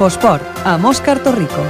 [0.00, 1.60] Infosport, amb Òscar Torrico.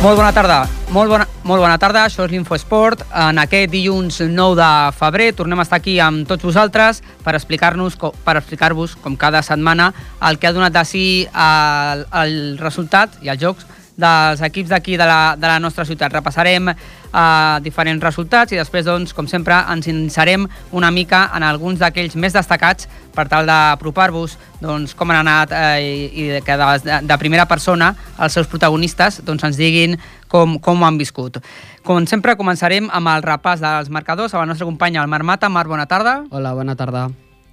[0.00, 0.64] Molt bona tarda.
[0.90, 3.00] Molt bona, molt bona tarda, això és l'Infoesport.
[3.26, 7.96] En aquest dilluns 9 de febrer tornem a estar aquí amb tots vosaltres per explicar-nos
[7.98, 9.88] per explicar-vos, com cada setmana,
[10.28, 13.66] el que ha donat de si el, el resultat i els jocs
[14.00, 16.12] dels equips d'aquí de, la, de la nostra ciutat.
[16.12, 20.46] Repassarem eh, diferents resultats i després, doncs, com sempre, ens inserem
[20.76, 25.80] una mica en alguns d'aquells més destacats per tal d'apropar-vos doncs, com han anat eh,
[25.80, 29.98] i, i que de, de primera persona els seus protagonistes doncs, ens diguin
[30.30, 31.40] com, com ho han viscut.
[31.86, 35.50] Com sempre, començarem amb el repàs dels marcadors amb la nostra companya, el Marc Mata.
[35.52, 36.20] Marc, bona tarda.
[36.30, 37.08] Hola, bona tarda.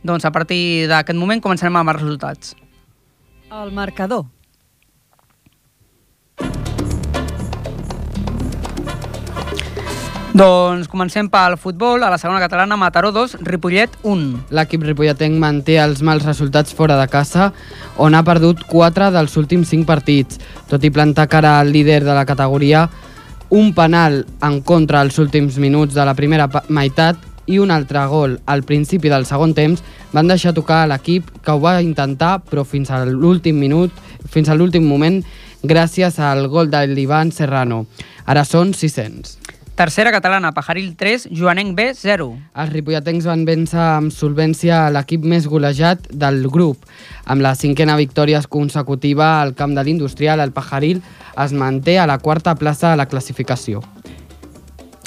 [0.07, 2.55] Doncs a partir d'aquest moment començarem amb els resultats.
[3.51, 4.27] El marcador.
[10.37, 12.03] Doncs comencem pel futbol.
[12.03, 14.25] A la segona catalana, Mataró 2, Ripollet 1.
[14.53, 17.47] L'equip ripolletenc manté els mals resultats fora de casa,
[17.97, 20.37] on ha perdut 4 dels últims 5 partits.
[20.69, 22.83] Tot i plantar cara al líder de la categoria,
[23.49, 28.37] un penal en contra als últims minuts de la primera meitat i un altre gol
[28.45, 29.81] al principi del segon temps
[30.13, 33.89] van deixar tocar a l'equip que ho va intentar, però fins a l'últim minut,
[34.29, 35.23] fins a l'últim moment,
[35.63, 37.87] gràcies al gol de l'Ivan Serrano.
[38.27, 39.46] Ara són 600.
[39.77, 42.25] Tercera catalana, Pajaril 3, Joanenc B 0.
[42.57, 46.87] Els ripolletens van vèncer amb solvència l'equip més golejat del grup.
[47.29, 51.03] Amb la cinquena victòria consecutiva al camp de l'Industrial, el Pajaril
[51.43, 53.83] es manté a la quarta plaça de la classificació.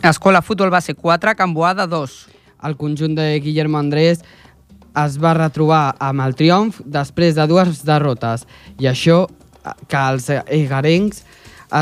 [0.06, 2.16] Escola Futbol Base 4, Can Boada 2.
[2.62, 4.22] El conjunt de Guillermo Andrés
[5.02, 8.46] es va retrobar amb el triomf després de dues derrotes
[8.78, 9.24] i això
[9.90, 11.24] que els egarencs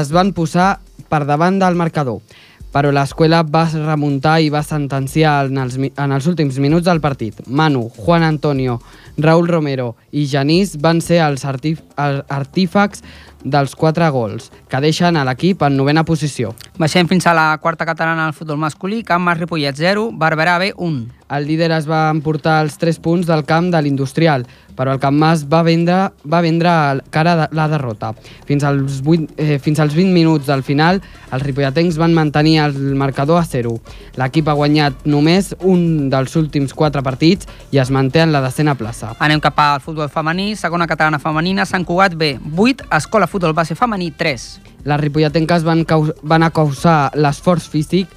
[0.00, 0.78] es van posar
[1.08, 2.24] per davant del marcador
[2.72, 7.40] però l'escola va remuntar i va sentenciar en els, en els últims minuts del partit.
[7.46, 8.78] Manu, Juan Antonio,
[9.16, 13.02] Raúl Romero i Janís van ser els artífacs
[13.44, 16.54] dels quatre gols, que deixen a l'equip en novena posició.
[16.78, 20.74] Baixem fins a la quarta catalana al futbol masculí, Camp Mas Ripollet 0, Barberà B
[20.76, 21.17] 1.
[21.28, 24.46] El líder es va emportar els 3 punts del camp de l'Industrial,
[24.78, 26.70] però el Camp Mas va vendre, va vendre
[27.10, 28.12] cara de la derrota.
[28.46, 31.02] Fins als, 8, eh, fins als 20 minuts del final,
[31.32, 33.74] els ripolletens van mantenir el marcador a 0.
[34.16, 38.76] L'equip ha guanyat només un dels últims 4 partits i es manté en la decena
[38.78, 39.12] plaça.
[39.18, 43.74] Anem cap al futbol femení, segona catalana femenina, Sant Cugat B, 8, Escola Futbol Base
[43.74, 44.48] Femení 3.
[44.88, 45.84] Les ripolletenques van,
[46.22, 48.14] van acausar l'esforç físic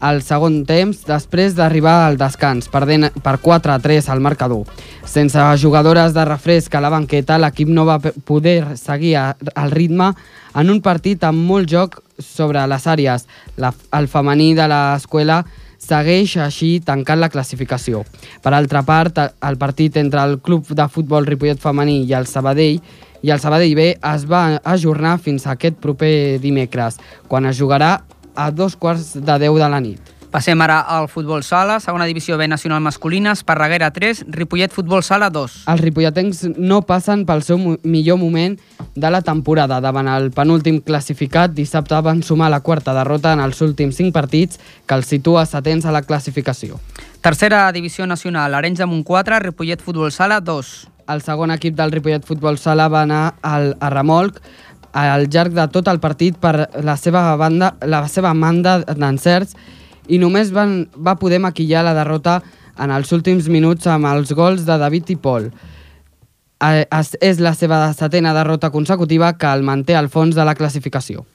[0.00, 4.66] al segon temps després d'arribar al descans, perdent per 4 a 3 al marcador.
[5.04, 10.12] Sense jugadores de refresc a la banqueta, l'equip no va poder seguir el ritme
[10.54, 13.26] en un partit amb molt joc sobre les àrees.
[13.56, 15.42] La, el femení de l'escola
[15.78, 18.04] segueix així tancant la classificació.
[18.42, 22.80] Per altra part, el partit entre el Club de Futbol Ripollet Femení i el Sabadell
[23.22, 27.96] i el Sabadell B es va ajornar fins a aquest proper dimecres, quan es jugarà
[28.38, 30.14] a dos quarts de 10 de la nit.
[30.28, 35.30] Passem ara al futbol sala, segona divisió B nacional masculina, Esparreguera 3, Ripollet Futbol Sala
[35.32, 35.54] 2.
[35.72, 38.58] Els ripolletens no passen pel seu millor moment
[38.94, 39.80] de la temporada.
[39.80, 44.60] Davant el penúltim classificat, dissabte van sumar la quarta derrota en els últims 5 partits,
[44.84, 46.76] que els situa setents a la classificació.
[47.24, 50.76] Tercera divisió nacional, Arenys de Munt 4, Ripollet Futbol Sala 2.
[51.08, 54.42] El segon equip del Ripollet Futbol Sala va anar al, a remolc
[54.98, 59.54] al llarg de tot el partit per la seva banda, la seva manda d'encerts
[60.08, 62.40] i només van, va poder maquillar la derrota
[62.78, 65.50] en els últims minuts amb els gols de David i Pol.
[66.58, 71.26] És la seva setena derrota consecutiva que el manté al fons de la classificació.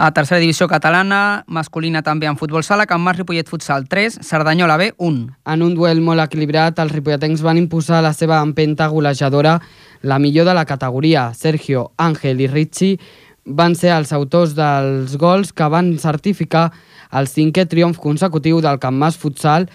[0.00, 4.78] A tercera divisió catalana, masculina també en futbol sala, Can Mas Ripollet Futsal 3, Cerdanyola
[4.80, 5.26] B 1.
[5.52, 9.58] En un duel molt equilibrat, els ripolletens van imposar la seva empenta golejadora
[10.00, 12.96] la millor de la categoria, Sergio, Ángel i Richie,
[13.44, 16.70] van ser els autors dels gols que van certificar
[17.12, 19.68] el cinquè triomf consecutiu del Camp Mas Futsal,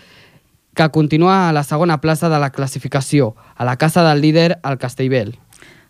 [0.73, 4.81] que continua a la segona plaça de la classificació, a la casa del líder, el
[4.81, 5.35] Castellbel.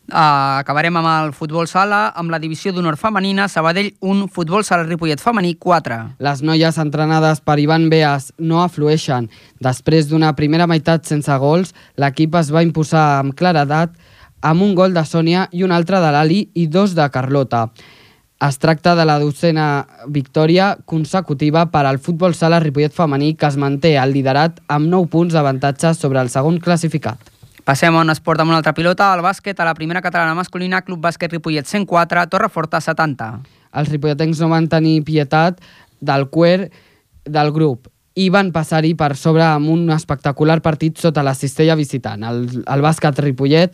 [0.05, 4.85] Uh, acabarem amb el futbol sala, amb la divisió d'honor femenina, Sabadell 1, futbol sala
[4.85, 5.97] Ripollet femení 4.
[6.21, 9.31] Les noies entrenades per Ivan Beas no aflueixen.
[9.65, 13.97] Després d'una primera meitat sense gols, l'equip es va imposar amb claredat
[14.45, 17.65] amb un gol de Sònia i un altre de l'Ali i dos de Carlota.
[18.45, 23.57] Es tracta de la dotzena victòria consecutiva per al futbol sala Ripollet femení que es
[23.57, 27.34] manté al liderat amb 9 punts d'avantatge sobre el segon classificat.
[27.65, 30.83] Passem a un esport amb una altra pilota, el bàsquet, a la primera catalana masculina,
[30.85, 33.29] Club Bàsquet Ripollet 104, Torreforta 70.
[33.81, 35.57] Els ripolletens no van tenir pietat
[35.97, 36.69] del cuer
[37.25, 42.21] del grup i van passar-hi per sobre amb un espectacular partit sota la cistella visitant.
[42.21, 43.73] El, el bàsquet Ripollet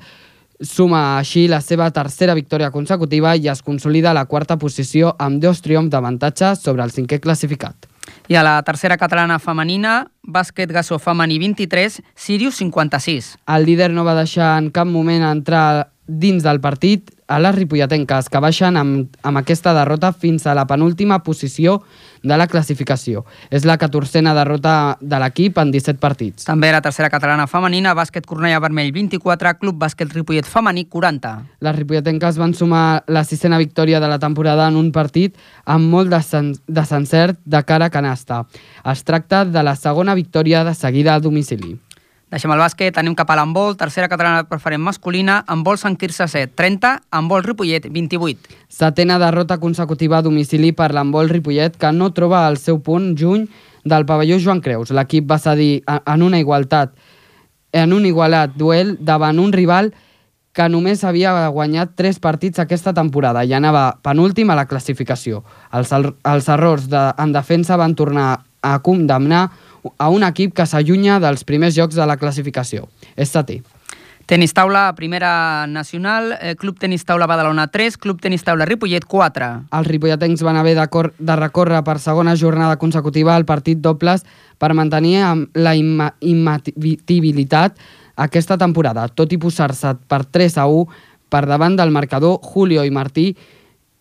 [0.63, 5.43] suma així la seva tercera victòria consecutiva i es consolida a la quarta posició amb
[5.43, 7.90] dos triomfs d'avantatge sobre el cinquè classificat.
[8.31, 13.33] I a la tercera catalana femenina, bàsquet gasó femení 23, Sirius 56.
[13.51, 18.27] El líder no va deixar en cap moment entrar dins del partit a les ripolletenques,
[18.27, 21.79] que baixen amb, amb aquesta derrota fins a la penúltima posició
[22.23, 23.23] de la classificació.
[23.49, 26.45] És la catorzena derrota de l'equip en 17 partits.
[26.45, 31.33] També la tercera catalana femenina, bàsquet Cornellà Vermell 24, Club Bàsquet Ripollet femení 40.
[31.63, 36.11] Les ripolletenques van sumar la sisena victòria de la temporada en un partit amb molt
[36.11, 38.43] desencert de cara a canasta.
[38.91, 41.79] Es tracta de la segona victòria de seguida a domicili.
[42.31, 46.53] Deixem el bàsquet, anem cap a l'handbol, tercera catalana preferent masculina, handbol Sant Quirze 7,
[46.55, 48.55] 30, handbol Ripollet 28.
[48.71, 53.49] Setena derrota consecutiva a domicili per l'handbol Ripollet, que no troba el seu punt juny
[53.83, 54.93] del pavelló Joan Creus.
[54.95, 56.95] L'equip va cedir en una igualtat
[57.71, 59.91] en un igualat duel davant un rival
[60.55, 65.43] que només havia guanyat tres partits aquesta temporada i anava penúltim a la classificació.
[65.71, 68.29] Els, els errors de, en defensa van tornar
[68.61, 69.49] a condemnar
[69.97, 72.87] a un equip que s'allunya dels primers jocs de la classificació.
[73.15, 73.61] És setè.
[74.31, 79.67] Tenis taula, primera nacional, eh, Club Tenis Taula Badalona 3, Club Tenis Taula Ripollet 4.
[79.75, 80.87] Els ripolletens van haver de,
[81.19, 84.23] de recórrer per segona jornada consecutiva al partit dobles
[84.57, 85.19] per mantenir
[85.53, 87.75] la immatibilitat
[88.15, 89.09] aquesta temporada.
[89.09, 90.85] Tot i posar-se per 3 a 1
[91.27, 93.35] per davant del marcador, Julio i Martí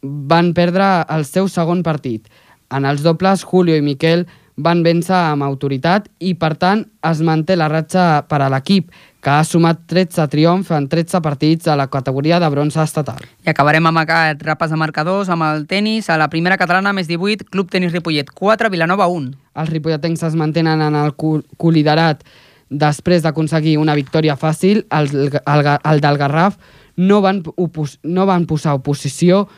[0.03, 2.31] van perdre el seu segon partit.
[2.71, 4.29] En els dobles, Julio i Miquel
[4.65, 8.91] van vèncer amb autoritat i, per tant, es manté la ratxa per a l'equip,
[9.21, 13.21] que ha sumat 13 triomfs en 13 partits a la categoria de bronze estatal.
[13.45, 16.09] I acabarem amb aquest repàs de marcadors, amb el tennis.
[16.09, 19.35] A la primera catalana, més 18, Club Tenis Ripollet 4, Vilanova 1.
[19.61, 22.25] Els ripolletens es mantenen en el coliderat
[22.71, 24.87] després d'aconseguir una victòria fàcil.
[24.89, 25.11] El,
[25.41, 26.57] el, el del Garraf
[26.97, 29.49] no van, opos, no van posar oposició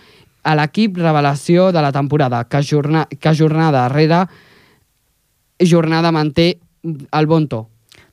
[0.42, 4.24] a l'equip revelació de la temporada, que, jorna, que jornada darrere
[5.64, 7.66] jornada manté el bon to.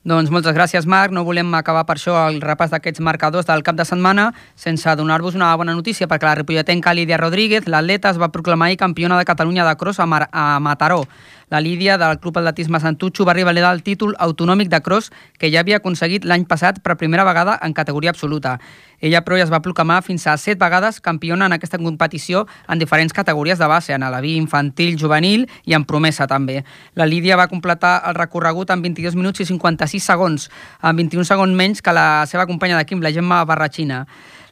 [0.08, 1.12] Doncs moltes gràcies, Marc.
[1.12, 5.36] No volem acabar per això el repàs d'aquests marcadors del cap de setmana sense donar-vos
[5.36, 9.68] una bona notícia, perquè la ripolletenca Lídia Rodríguez, l'atleta, es va proclamar campiona de Catalunya
[9.68, 11.04] de cross a, Mar a Mataró.
[11.50, 15.10] La Lídia, del Club Atletisme Santutxo, va revalidar el títol autonòmic de cross
[15.42, 18.60] que ja havia aconseguit l'any passat per primera vegada en categoria absoluta.
[19.02, 22.80] Ella, però, ja es va proclamar fins a set vegades campiona en aquesta competició en
[22.80, 26.64] diferents categories de base, en alaví, infantil, juvenil i en promesa, també.
[26.94, 30.50] La Lídia va completar el recorregut en 22 minuts i 56 segons,
[30.84, 34.06] en 21 segons menys que la seva companya d'equip, la Gemma Barratxina.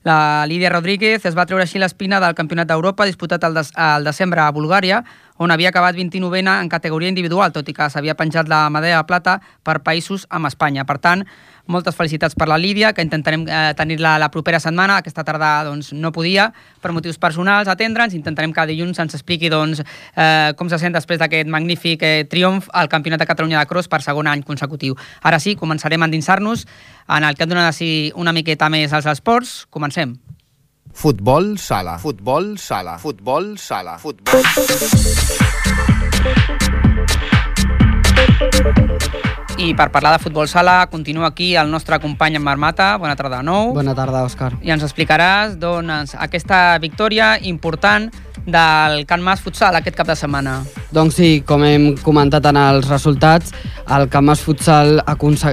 [0.07, 4.05] La Lídia Rodríguez es va treure així l'espina del Campionat d'Europa disputat al, des al
[4.07, 5.01] desembre a Bulgària,
[5.43, 9.09] on havia acabat 29a en categoria individual, tot i que s'havia penjat la medalla de
[9.09, 9.33] plata
[9.67, 10.85] per països amb Espanya.
[10.87, 11.25] Per tant,
[11.71, 14.99] moltes felicitats per la Lídia, que intentarem eh, tenir-la la propera setmana.
[15.01, 18.15] Aquesta tarda doncs, no podia, per motius personals, atendre'ns.
[18.17, 19.83] Intentarem que dilluns ens expliqui doncs,
[20.15, 23.87] eh, com se sent després d'aquest magnífic eh, triomf al Campionat de Catalunya de Cross
[23.91, 24.95] per segon any consecutiu.
[25.21, 26.67] Ara sí, començarem a endinsar-nos
[27.07, 27.75] en el que hem donat
[28.15, 29.65] una miqueta més als esports.
[29.69, 30.15] Comencem.
[30.97, 34.41] Futbol sala, futbol sala, futbol sala, futbol...
[39.57, 42.91] I per parlar de futbol sala, continua aquí el nostre company en Marmata.
[43.01, 43.71] Bona tarda de nou.
[43.73, 44.51] Bona tarda, Òscar.
[44.61, 48.11] I ens explicaràs doncs, aquesta victòria important
[48.45, 50.59] del Can Mas Futsal aquest cap de setmana.
[50.93, 53.49] Doncs sí, com hem comentat en els resultats,
[53.97, 55.01] el Can Mas Futsal,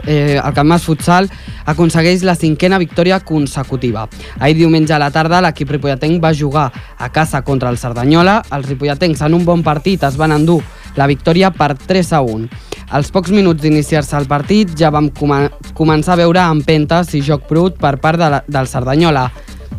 [0.04, 1.30] eh, el Can Mas Futsal
[1.64, 4.04] aconsegueix la cinquena victòria consecutiva.
[4.38, 8.42] Ahir diumenge a la tarda l'equip ripolletenc va jugar a casa contra el Cerdanyola.
[8.52, 10.60] Els ripolletencs en un bon partit es van endur
[10.94, 12.73] la victòria per 3 a 1.
[12.94, 15.32] Als pocs minuts d'iniciar-se el partit ja vam com
[15.74, 19.24] començar a veure empentes i joc brut per part de la, del Cerdanyola,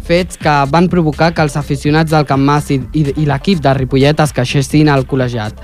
[0.04, 3.74] fets que van provocar que els aficionats del Camp Mas i, i, i l'equip de
[3.80, 5.64] Ripollet es queixessin al col·legiat.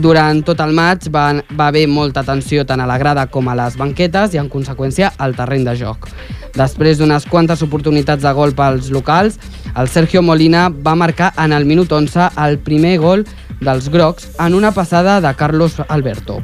[0.00, 3.56] Durant tot el maig va, va haver molta tensió tant a la grada com a
[3.56, 6.08] les banquetes i, en conseqüència, al terreny de joc.
[6.56, 9.36] Després d'unes quantes oportunitats de gol pels locals,
[9.76, 13.28] el Sergio Molina va marcar en el minut 11 el primer gol
[13.60, 16.40] dels grocs en una passada de Carlos Alberto.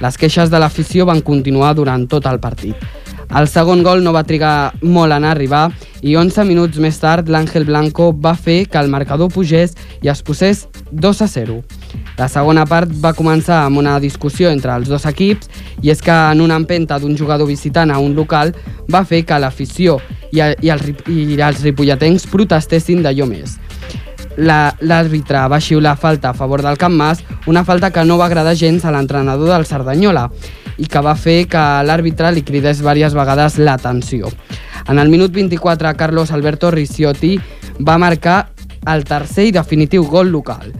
[0.00, 2.76] Les queixes de l'afició van continuar durant tot el partit.
[3.34, 5.64] El segon gol no va trigar molt en arribar
[6.04, 9.72] i 11 minuts més tard l'Àngel Blanco va fer que el marcador pugés
[10.04, 11.56] i es posés 2 a 0.
[12.18, 15.50] La segona part va començar amb una discussió entre els dos equips
[15.82, 18.54] i és que en una empenta d'un jugador visitant a un local
[18.92, 19.98] va fer que l'afició
[20.30, 23.58] i, i, i els ripolletens protestessin d'allò més
[24.36, 28.56] l'àrbitre va xiular falta a favor del Camp Mas, una falta que no va agradar
[28.56, 30.28] gens a l'entrenador del Cerdanyola
[30.78, 34.32] i que va fer que l'àrbitre li cridés diverses vegades l'atenció.
[34.88, 37.38] En el minut 24, Carlos Alberto Ricciotti
[37.80, 38.50] va marcar
[38.90, 40.72] el tercer i definitiu gol local.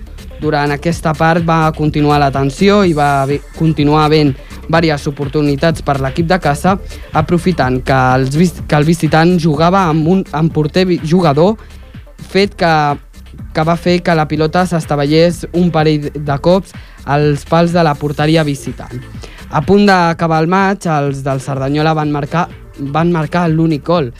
[0.43, 3.25] Durant aquesta part va continuar la tensió i va
[3.57, 4.35] continuar havent
[4.67, 6.75] diverses oportunitats per l'equip de casa,
[7.13, 11.57] aprofitant que, els, que el visitant jugava amb un amb porter jugador,
[12.29, 12.73] fet que
[13.55, 16.75] que va fer que la pilota s'estavellés un parell de cops
[17.05, 19.03] als pals de la porteria visitant.
[19.51, 22.49] A punt d'acabar el maig, els del Cerdanyola van marcar,
[22.79, 24.11] van marcar l'únic gol,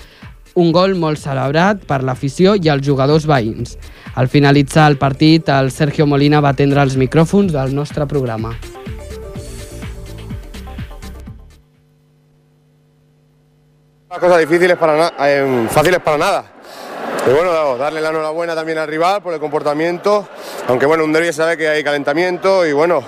[0.55, 3.75] un gol molt celebrat per l'afició i els jugadors veïns.
[4.15, 8.55] Al finalitzar el partit, el Sergio Molina va atendre els micròfons del nostre programa.
[14.15, 16.54] Cosas difíciles para eh, fáciles para nada.
[17.27, 20.29] Y bueno, darle la enhorabuena también al rival por el comportamiento,
[20.69, 23.03] aunque bueno, un derby sabe que hay calentamiento y bueno,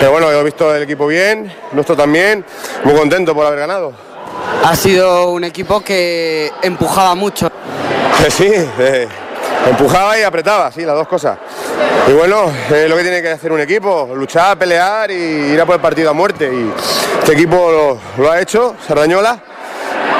[0.00, 2.44] pero bueno, he visto el equipo bien, nuestro también,
[2.82, 3.92] muy contento por haber ganado.
[4.64, 7.48] Ha sido un equipo que empujaba mucho.
[8.30, 9.06] Sí, eh,
[9.70, 11.38] empujaba y apretaba, sí, las dos cosas.
[12.08, 15.64] Y bueno, es lo que tiene que hacer un equipo, luchar, pelear y ir a
[15.64, 16.50] por el partido a muerte.
[16.52, 16.72] Y
[17.20, 19.40] este equipo lo, lo ha hecho, Sardañola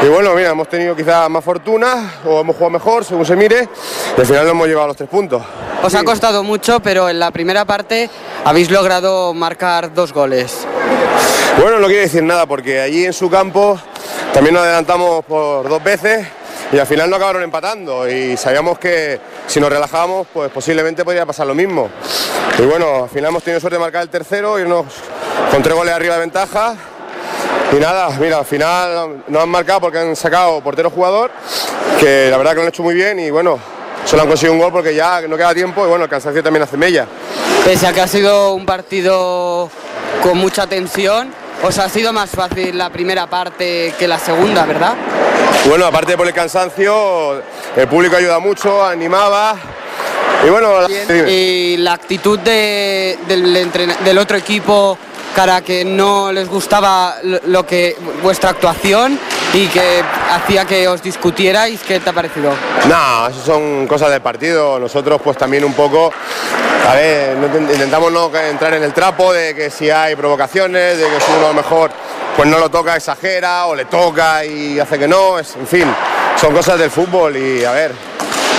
[0.03, 3.69] y bueno, mira, hemos tenido quizás más fortuna o hemos jugado mejor, según se mire,
[4.17, 5.43] y al final nos hemos llevado los tres puntos.
[5.83, 8.09] Os ha costado mucho, pero en la primera parte
[8.45, 10.67] habéis logrado marcar dos goles.
[11.61, 13.79] Bueno, no quiere decir nada, porque allí en su campo
[14.33, 16.27] también nos adelantamos por dos veces
[16.73, 21.27] y al final no acabaron empatando y sabíamos que si nos relajábamos pues posiblemente podría
[21.27, 21.89] pasar lo mismo.
[22.59, 24.87] Y bueno, al final hemos tenido suerte de marcar el tercero, irnos
[25.51, 26.77] con tres goles arriba de ventaja
[27.73, 31.31] y nada, mira, al final nos han marcado porque han sacado portero jugador,
[32.01, 33.59] que la verdad que lo han hecho muy bien y bueno,
[34.05, 36.63] solo han conseguido un gol porque ya no queda tiempo y bueno, el cansancio también
[36.63, 37.07] hace mella.
[37.65, 39.71] Pese a que ha sido un partido
[40.23, 41.33] con mucha tensión,
[41.63, 44.95] os ha sido más fácil la primera parte que la segunda, ¿verdad?
[45.67, 47.43] Bueno, aparte por el cansancio,
[47.77, 49.57] el público ayuda mucho, animaba.
[50.47, 50.87] Y bueno,
[51.29, 53.71] y la actitud de, del,
[54.05, 54.97] del otro equipo
[55.35, 59.19] cara que no les gustaba lo que vuestra actuación
[59.53, 61.81] y que hacía que os discutierais.
[61.81, 62.53] ¿Qué te ha parecido?
[62.89, 64.79] No, eso son cosas del partido.
[64.79, 66.13] Nosotros pues también un poco,
[66.89, 67.37] a ver,
[67.71, 71.49] intentamos no entrar en el trapo de que si hay provocaciones, de que si uno
[71.49, 71.91] a mejor
[72.37, 75.93] pues no lo toca, exagera o le toca y hace que no, es, en fin,
[76.41, 77.93] son cosas del fútbol y a ver,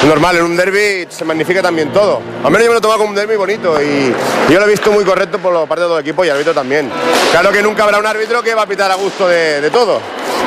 [0.08, 2.22] normal, en un derby se magnifica también todo.
[2.44, 4.14] Al menos yo me lo tomo como un derby bonito y
[4.52, 6.54] yo lo he visto muy correcto por parte de todo el equipo y el árbitro
[6.54, 6.90] también.
[7.32, 10.00] Claro que nunca habrá un árbitro que va a pitar a gusto de, de todo,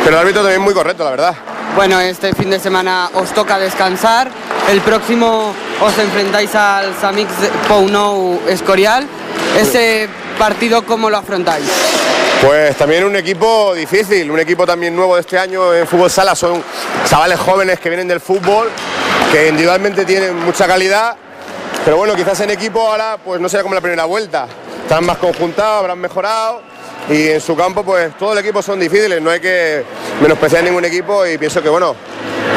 [0.04, 1.34] pero el árbitro también muy correcto, la verdad.
[1.74, 4.30] Bueno, este fin de semana os toca descansar.
[4.70, 7.32] El próximo os enfrentáis al Samix
[7.66, 9.06] Pounou Escorial.
[9.58, 11.64] Ese partido, ¿cómo lo afrontáis?
[12.44, 16.34] Pues también un equipo difícil, un equipo también nuevo de este año en fútbol sala,
[16.34, 16.62] son
[17.08, 18.68] chavales jóvenes que vienen del fútbol
[19.32, 21.16] que individualmente tienen mucha calidad,
[21.84, 24.46] pero bueno, quizás en equipo ahora pues no será como la primera vuelta.
[24.82, 26.60] Están más conjuntados, habrán mejorado
[27.08, 29.84] y en su campo pues todo el equipo son difíciles, no hay que
[30.20, 31.96] menospreciar ningún equipo y pienso que bueno,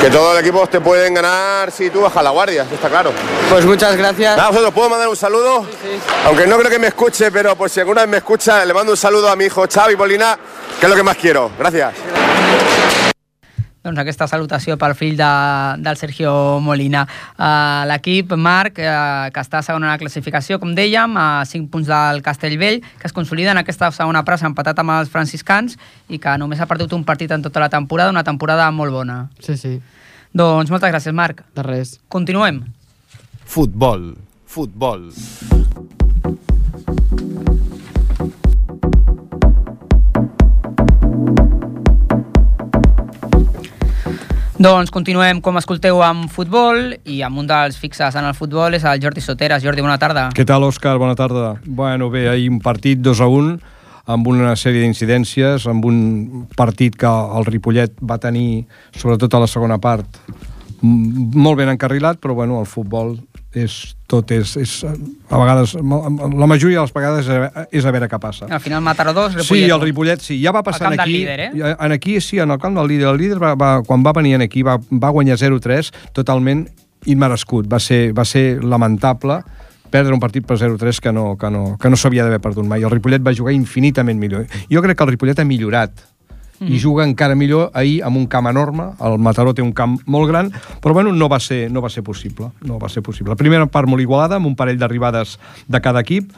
[0.01, 3.11] que todos los equipos te pueden ganar si tú bajas la guardia, está claro.
[3.49, 4.35] Pues muchas gracias.
[4.35, 5.99] Nada, vosotros puedo mandar un saludo, Sí, sí.
[6.25, 8.91] aunque no creo que me escuche, pero por si alguna vez me escucha, le mando
[8.91, 10.37] un saludo a mi hijo Xavi Polina,
[10.79, 11.51] que es lo que más quiero.
[11.57, 11.93] Gracias.
[13.85, 15.31] Doncs aquesta salutació pel fill de,
[15.85, 16.33] del Sergio
[16.65, 17.03] Molina.
[17.37, 21.91] Uh, L'equip, Marc, uh, que està segon en la classificació, com dèiem, a 5 punts
[21.91, 25.77] del Castellvell, que es consolida en aquesta segona plaça empatat amb els franciscans
[26.09, 29.19] i que només ha perdut un partit en tota la temporada, una temporada molt bona.
[29.39, 29.77] Sí, sí,
[30.35, 31.45] Doncs moltes gràcies, Marc.
[31.55, 31.99] de res.
[32.09, 32.65] Continuem.
[33.45, 34.15] Futbol.
[34.45, 35.11] Futbol.
[44.55, 48.85] Doncs continuem, com escolteu, amb futbol i amb un dels fixes en el futbol és
[48.87, 49.59] el Jordi Soteres.
[49.59, 50.29] Jordi, bona tarda.
[50.31, 50.93] Què tal, Òscar?
[50.95, 51.57] Bona tarda.
[51.65, 53.51] Bueno, bé, ahir un partit 2 a 1
[54.15, 58.63] amb una sèrie d'incidències, amb un partit que el Ripollet va tenir,
[58.95, 60.07] sobretot a la segona part,
[60.79, 63.17] molt ben encarrilat, però bueno, el futbol
[63.59, 68.09] és, tot és, és, a vegades, la majoria de les vegades és, és a veure
[68.11, 68.47] què passa.
[68.49, 69.83] Al final Mataró 2, Sí, Ripollet el 1.
[69.85, 71.17] Ripollet sí, ja va passar camp del aquí.
[71.17, 71.75] líder, eh?
[71.79, 73.09] En aquí sí, en el camp del líder.
[73.13, 76.67] El líder va, va, quan va venir aquí va, va guanyar 0-3 totalment
[77.05, 77.69] immerescut.
[77.71, 79.41] Va ser, va ser lamentable
[79.95, 82.83] perdre un partit per 0-3 que no, que no, que no s'havia d'haver perdut mai.
[82.83, 84.47] El Ripollet va jugar infinitament millor.
[84.71, 86.03] Jo crec que el Ripollet ha millorat
[86.59, 86.67] mm.
[86.67, 90.29] i juga encara millor ahir amb un camp enorme, el Mataró té un camp molt
[90.29, 92.51] gran, però bueno, no va ser, no va ser possible.
[92.65, 93.33] No va ser possible.
[93.33, 96.31] La primera part molt igualada, amb un parell d'arribades de cada equip,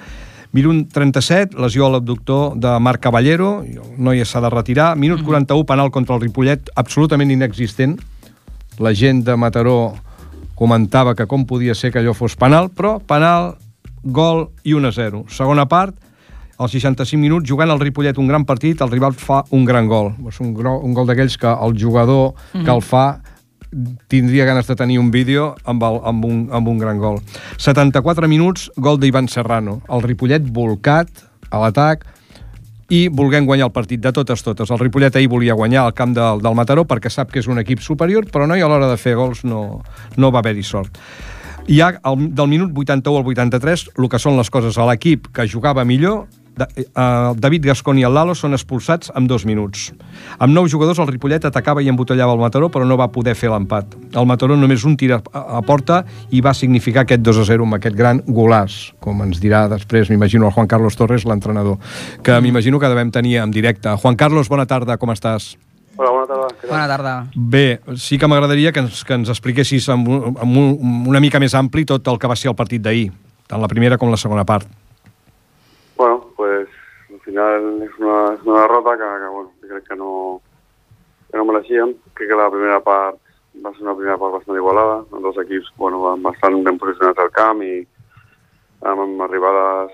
[0.56, 4.94] Minut 37, lesió a l'abductor de Marc Caballero, i el noi s'ha de retirar.
[4.96, 7.98] Minut 41, penal contra el Ripollet, absolutament inexistent.
[8.80, 9.98] La gent de Mataró
[10.56, 13.58] comentava que com podia ser que allò fos penal, però penal,
[14.04, 15.26] gol i 1-0.
[15.30, 15.94] Segona part,
[16.58, 20.14] als 65 minuts, jugant el Ripollet un gran partit, el rival fa un gran gol.
[20.28, 23.22] És un, gro- un gol d'aquells que el jugador que el fa
[24.08, 27.20] tindria ganes de tenir un vídeo amb, el, amb, un, amb un gran gol.
[27.58, 29.82] 74 minuts, gol d'Ivan Serrano.
[29.92, 31.10] El Ripollet volcat
[31.52, 32.06] a l'atac
[32.90, 34.72] i volguem guanyar el partit de totes totes.
[34.72, 37.60] El Ripollet ahir volia guanyar al camp del, del Mataró perquè sap que és un
[37.60, 39.82] equip superior, però no i a l'hora de fer gols no,
[40.16, 40.96] no va haver-hi sort.
[41.68, 45.28] Hi ha el, del minut 81 al 83 el que són les coses a l'equip
[45.36, 46.30] que jugava millor
[46.66, 49.92] eh, David Gascon i el Lalo són expulsats amb dos minuts.
[50.40, 53.52] Amb nou jugadors, el Ripollet atacava i embotellava el Mataró, però no va poder fer
[53.54, 53.96] l'empat.
[54.14, 55.22] El Mataró només un tir a,
[55.68, 59.66] porta i va significar aquest 2 a 0 amb aquest gran golàs, com ens dirà
[59.72, 61.78] després, m'imagino, el Juan Carlos Torres, l'entrenador,
[62.24, 63.94] que m'imagino que devem tenir en directe.
[64.02, 65.56] Juan Carlos, bona tarda, com estàs?
[65.98, 66.48] Hola, bona tarda.
[66.70, 67.14] Bona tarda.
[67.36, 71.42] Bé, sí que m'agradaria que ens, que ens expliquessis amb, un, amb un, una mica
[71.42, 73.10] més ampli tot el que va ser el partit d'ahir,
[73.50, 74.70] tant la primera com la segona part.
[77.38, 80.42] Final es una, es una derrota que, que, bueno, que crec que no,
[81.30, 81.94] que no mereixíem.
[82.16, 83.20] Crec que la primera part
[83.62, 84.96] va ser una primera part bastant igualada.
[85.14, 87.86] Els dos equips bueno, van bastant ben posicionats al camp i
[88.90, 89.94] amb, arribades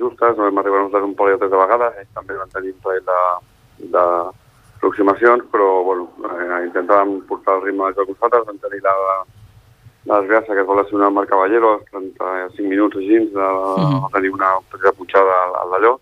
[0.00, 0.34] justes.
[0.34, 2.02] No vam arribar nosaltres un parell o tres de vegades.
[2.02, 3.20] Ells també van tenir un parell de,
[3.94, 4.06] de
[4.80, 8.48] aproximacions, però bueno, eh, intentàvem portar el ritme del joc nosaltres.
[8.50, 8.96] Vam tenir la,
[10.10, 13.52] la desgràcia que es va lesionar el Marc Caballero als 35 minuts o així, de,
[14.02, 16.00] va tenir una petita punxada al, al d'allò,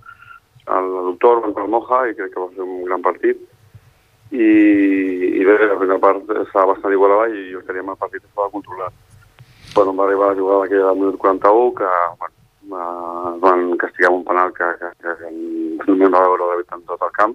[0.77, 3.41] al doctor, van per Moja, i crec que va ser un gran partit.
[4.31, 4.49] I,
[5.41, 8.95] i bé, la primera part estava bastant igualada i jo teníem el partit estava controlat.
[9.75, 14.25] Bueno, va arribar la jugada aquella del minut 41, que bueno, eh, van castigar un
[14.25, 17.35] penal que, que, que, que només va veure David en tot el camp.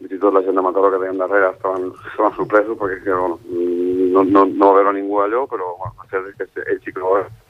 [0.00, 3.14] Fins i tot la gent de Mataró que teníem darrere estaven, estaven sorpresos perquè que,
[3.14, 6.90] bueno, no, no, no va veure ningú allò, però bueno, va ser que ell sí
[6.90, 7.41] que no va veure.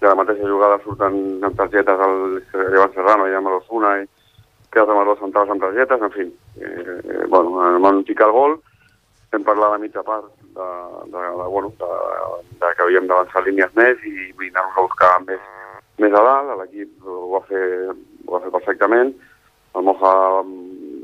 [0.00, 4.06] De la mateixa jugada surten amb targetes al Ivan Serrano i amb l'Osuna i
[4.72, 6.26] quedes amb els dos centrals amb targetes, en fi.
[6.60, 8.56] Eh, eh, bueno, em van picar el gol,
[9.32, 10.68] vam parlar de mitja part de,
[11.12, 11.90] de, de, bueno, de,
[12.62, 15.42] de que havíem d'avançar línies més i, i anar-nos a buscar més,
[16.02, 19.12] més a dalt, l'equip ho, va fer, ho va fer perfectament,
[19.76, 20.14] el Moja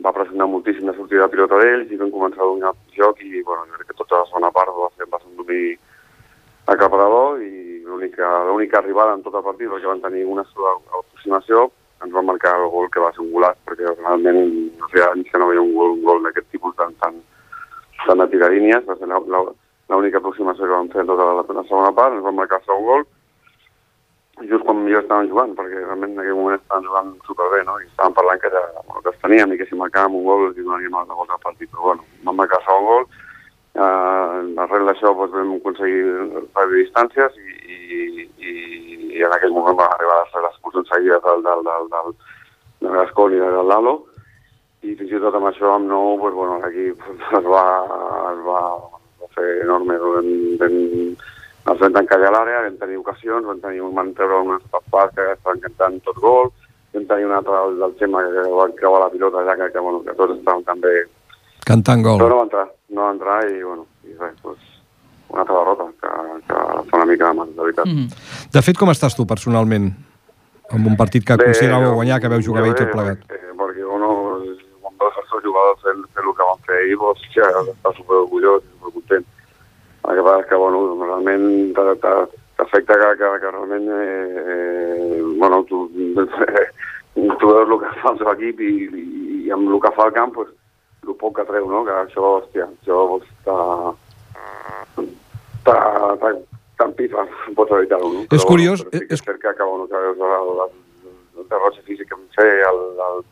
[0.02, 3.20] va pressionar moltíssim la sortida de pilota d'ells i vam començar a dominar el joc
[3.22, 5.76] i bueno, crec que tota la segona part va ser, va ser un domini
[6.66, 11.70] acaparador i l'única arribada en tot el partit perquè van tenir una sola aproximació
[12.04, 14.40] ens van marcar el gol que va ser un golat perquè realment
[14.78, 17.20] no feia anys que no veia un gol, un gol d'aquest tipus tan, tan,
[18.04, 22.16] tan de tiradínies va ser l'única aproximació que vam fer tota la, la segona part
[22.16, 23.06] ens van marcar el segon gol
[24.44, 27.78] i just quan millor estàvem jugant, perquè realment en aquell moment estàvem jugant superbé, no?
[27.80, 30.44] I estàvem parlant que, ja, bueno, que els teníem i que si marcàvem un gol
[30.50, 33.06] els donaríem la volta al partit, però bueno, vam marcar el segon gol,
[33.76, 36.02] eh, arrel d'això doncs, vam aconseguir
[36.56, 38.56] reduir distàncies i, i, i,
[39.18, 42.12] i en aquell moment van arribar les, les expulsions seguides del, del, del, del,
[42.82, 43.96] del Gascon i del Lalo,
[44.86, 47.08] i fins i tot amb això, amb nou, doncs, bueno, l'equip
[47.40, 47.64] es va,
[48.32, 48.60] es va,
[49.36, 50.12] fer enorme, no?
[50.16, 50.28] vam,
[50.60, 50.76] vam,
[51.66, 55.26] ens vam encallar a l'àrea, vam tenir ocasions, vam tenir un van treure tapades que
[55.34, 56.50] estaven cantant tot gol,
[56.94, 59.84] vam tenir un altre del, del Xema que va creuar la pilota allà, que, que,
[59.88, 60.96] bueno, que tots estàvem també...
[61.66, 62.18] Cantant gol.
[62.20, 64.66] Però no va entrar, no va entrar i, bueno, i res, doncs,
[65.32, 66.10] una altra derrota, que,
[66.46, 66.58] que
[66.90, 67.86] fa una mica de mal, de veritat.
[67.90, 68.06] Mhm.
[68.54, 69.88] De fet, com estàs tu personalment?
[70.70, 72.86] Amb un partit que Bé, consideràveu jo- guanyar, que veu jugar jo bé i tot
[72.86, 73.18] bé, plegat.
[73.26, 74.10] Perquè, perquè uno,
[74.82, 77.92] quan veus els seus jugadors fent, fent el que van fer ahir, doncs, ja està
[77.98, 79.26] super orgullós i super content.
[80.06, 85.62] El que passa és que, bueno, realment t'afecta que, que, que realment, eh, eh, bueno,
[85.70, 85.86] tu,
[87.14, 89.04] tu veus el que fa el seu equip i, i,
[89.46, 90.50] i amb el que fa al camp, pues,
[91.08, 91.84] el poc que treu, no?
[91.86, 93.56] Que això, hòstia, això està...
[94.96, 95.80] Està...
[96.14, 96.36] està
[96.76, 98.24] t'empifa, no pots evitar-ho, no?
[98.36, 102.10] És curiós, però sí que és- cert que, bueno, que veus el, el, derrotge físic
[102.10, 103.22] que fer, el, el,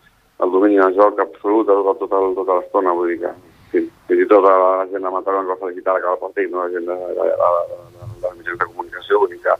[0.44, 3.32] el domini del joc absolut tota, tota, tota l'estona, vull dir que
[3.72, 6.62] sí, fins i tot la gent de Mataró ens va felicitar a el partit, no?
[6.62, 9.56] la gent de, de, de, de, de, de, mitjans de comunicació vull dir que...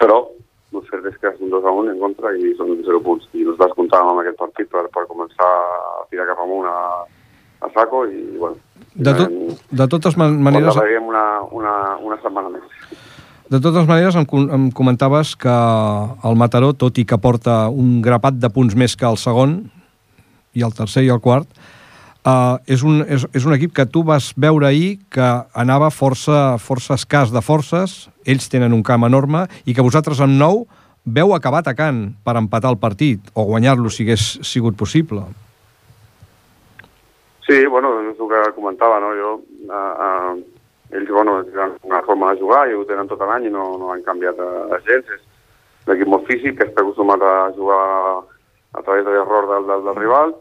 [0.00, 0.18] Però
[0.72, 3.26] el cert és que és un 2 a 1 en contra i són 0 punts.
[3.34, 6.78] I nosaltres comptàvem amb aquest partit per, per començar a tirar cap amunt a,
[7.66, 8.58] a saco i, bueno...
[8.90, 9.26] De, to,
[9.70, 10.74] de totes man- maneres...
[10.76, 12.96] Veiem una, una, una setmana més.
[13.50, 18.38] De totes maneres, em, em comentaves que el Mataró, tot i que porta un grapat
[18.38, 19.64] de punts més que el segon,
[20.54, 21.48] i el tercer i el quart,
[22.26, 26.58] uh, és, un, és, és un equip que tu vas veure ahir que anava força,
[26.62, 30.64] força escàs de forces, ells tenen un camp enorme, i que vosaltres amb nou
[31.02, 35.26] veu acabar atacant per empatar el partit, o guanyar-lo si hagués sigut possible.
[37.50, 39.08] Sí, bueno, és el que comentava, no?
[39.18, 39.30] Jo,
[39.66, 40.34] uh, uh,
[40.94, 43.88] ells, bueno, tenen una forma de jugar i ho tenen tot l'any i no, no
[43.90, 45.10] han canviat de, de gens.
[45.16, 45.24] És
[45.88, 47.80] un equip molt físic que està acostumat a jugar
[48.78, 50.36] a través de l'error del, del, del rival,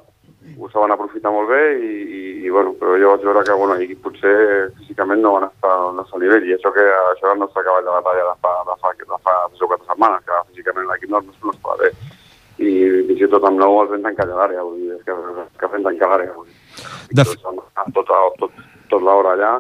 [0.62, 3.80] ho saben aprofitar molt bé i, i, i bueno, però jo vaig veure que bueno,
[3.82, 4.38] i potser
[4.78, 7.90] físicament no van estar al nostre nivell i això que això era el nostre cavall
[7.90, 11.18] de batalla de fa, de fa, de fa tres o quatre setmanes, que físicament l'equip
[11.18, 11.90] no, no es pot bé
[12.62, 12.72] i
[13.18, 16.14] i tot amb nou els vam tancar l'àrea, vull dir, és que, que fem tancar
[16.14, 16.59] l'àrea, vull dir.
[17.10, 19.54] De Tots amb tot, tot, tot l'hora allà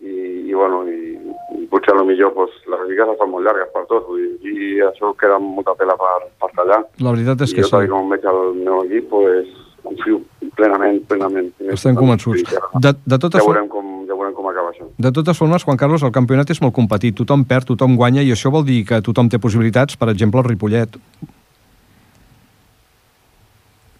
[0.00, 1.16] i, i bueno, i,
[1.58, 4.26] i potser a lo millor pues, les lligues es fan molt llargues per tots, vull
[4.44, 6.82] dir, i això queda molta tela per, per tallar.
[7.02, 7.90] La veritat és I que jo, tal sí.
[7.92, 9.48] com veig el meu equip, pues,
[9.82, 10.20] confio
[10.58, 11.50] plenament, plenament.
[11.74, 12.44] Estem convençuts.
[12.78, 14.86] De, de, totes, ja, veurem com, ja veurem com acaba això.
[14.98, 17.16] de totes formes, Juan Carlos, el campionat és molt competit.
[17.18, 20.50] Tothom perd, tothom guanya, i això vol dir que tothom té possibilitats, per exemple, el
[20.50, 20.98] Ripollet.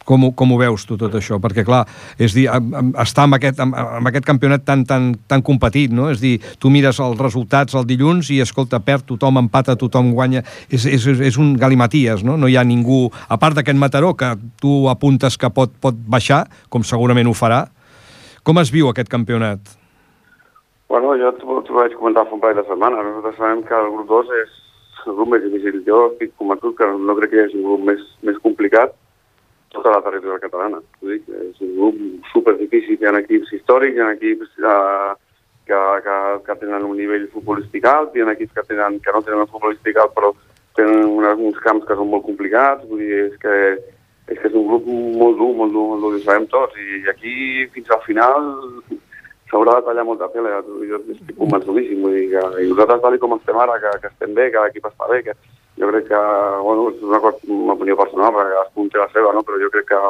[0.09, 1.37] Com, com ho veus tu tot això?
[1.43, 1.83] Perquè, clar,
[2.17, 2.47] és dir,
[3.03, 3.75] estar amb aquest, amb,
[4.09, 6.07] aquest campionat tan, tan, tan competit, no?
[6.09, 10.45] És dir, tu mires els resultats el dilluns i, escolta, perd tothom, empata, tothom guanya.
[10.73, 12.39] És, és, és un galimaties, no?
[12.41, 13.07] No hi ha ningú...
[13.29, 17.67] A part d'aquest Mataró, que tu apuntes que pot, pot baixar, com segurament ho farà,
[18.49, 19.77] com es viu aquest campionat?
[20.89, 23.05] Bueno, jo t'ho vaig comentar fa un parell de setmanes.
[23.05, 24.57] Nosaltres sabem que el grup 2 és
[25.05, 25.83] el grup més difícil.
[25.85, 28.97] Jo estic convençut que no crec que hi hagi un grup més, més complicat
[29.73, 30.81] tota la territorial catalana.
[31.01, 31.99] Que és un grup
[32.33, 32.99] super difícil.
[32.99, 35.13] Hi ha equips històrics, hi ha equips eh,
[35.69, 39.23] que, que, que tenen un nivell futbolístic alt, hi ha equips que, tenen, que no
[39.23, 40.33] tenen un futbolístic alt però
[40.79, 42.87] tenen una, uns camps que són molt complicats.
[42.89, 43.59] Vull dir, és que,
[44.29, 46.79] és que és un grup molt dur, molt dur, molt dur, i sabem tots.
[46.79, 47.35] I aquí,
[47.75, 48.51] fins al final,
[49.51, 53.19] s'haurà de tallar molta tela, jo jo estic convençudíssim, vull dir que i nosaltres, tal
[53.23, 55.37] com estem ara, que, que estem bé, que l'equip està bé, que
[55.79, 56.23] jo crec que,
[56.65, 59.45] bueno, és una, cosa, una opinió personal, perquè cadascú té la seva, no?
[59.47, 60.01] però jo crec que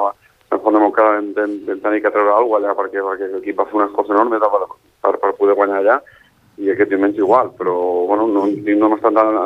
[0.48, 3.30] en Font de Montcada vam, vam, vam tenir que treure alguna cosa allà perquè, perquè
[3.34, 4.62] l'equip va fer un esforç enorme per,
[5.04, 5.98] per, per poder guanyar allà,
[6.58, 7.76] i aquest diumenge igual, però
[8.08, 9.40] bueno, no, no hem estat tan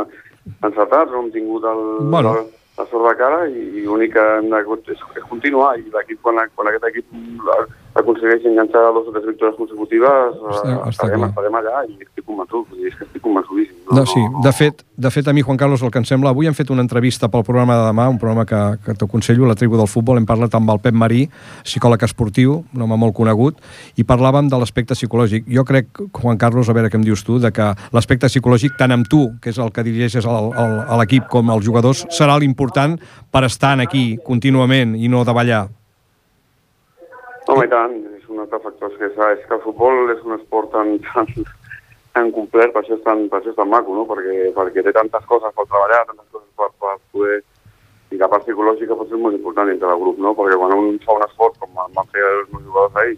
[0.70, 1.82] encertats, no hem tingut el,
[2.14, 2.36] Bueno.
[2.38, 4.62] el, la sort de cara i, i l'únic que hem de
[4.94, 7.10] és, és continuar i l'equip, quan, quan aquest equip
[7.94, 11.28] la- aconsegueixi enganxar dos o tres victòries consecutives Està- eh, està estarem, clar.
[11.30, 13.76] estarem allà i estic convençut, vull dir, és que estic convençudíssim.
[13.92, 16.30] No, sí, de fet, de fet, a mi, Juan Carlos, el que em sembla...
[16.30, 19.54] Avui hem fet una entrevista pel programa de demà, un programa que, que t'aconsello, la
[19.54, 20.16] tribu del futbol.
[20.16, 21.26] Hem parlat amb el Pep Marí,
[21.66, 23.58] psicòleg esportiu, un home molt conegut,
[24.00, 25.44] i parlàvem de l'aspecte psicològic.
[25.52, 25.88] Jo crec,
[26.22, 29.32] Juan Carlos, a veure què em dius tu, de que l'aspecte psicològic, tant amb tu,
[29.42, 32.96] que és el que dirigeixes a l'equip, com als jugadors, serà l'important
[33.30, 35.66] per estar aquí contínuament i no davallar.
[37.52, 38.92] Home, i tant, és un altre factor.
[38.92, 41.28] És que, és que el futbol és un esport tan, tan,
[42.16, 44.06] tan complet, per això és tan, per això és tan maco, no?
[44.08, 47.42] Perquè, perquè té tantes coses per treballar, tantes coses per, per poder...
[48.12, 50.34] I la part psicològica pot ser molt important dintre del grup, no?
[50.36, 53.14] Perquè quan un fa un esforç, com van fer els meus jugadors ahir,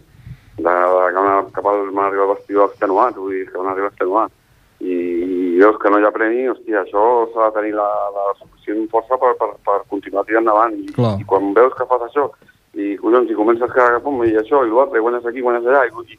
[0.55, 3.71] de, de que van, cap al, van arribar al vestidor extenuat, vull dir, que van
[3.73, 4.31] arribar extenuat,
[4.79, 8.25] i, i veus que no hi ha premi, hòstia, això s'ha de tenir la, la
[8.39, 10.79] suficient força per, per, per continuar tirant endavant.
[10.79, 11.15] I, Clar.
[11.19, 12.29] i quan veus que fas això,
[12.75, 15.85] i collons, i comences que, pum, i això, i l'altre, i guanyes aquí, guanyes allà,
[15.87, 16.17] i,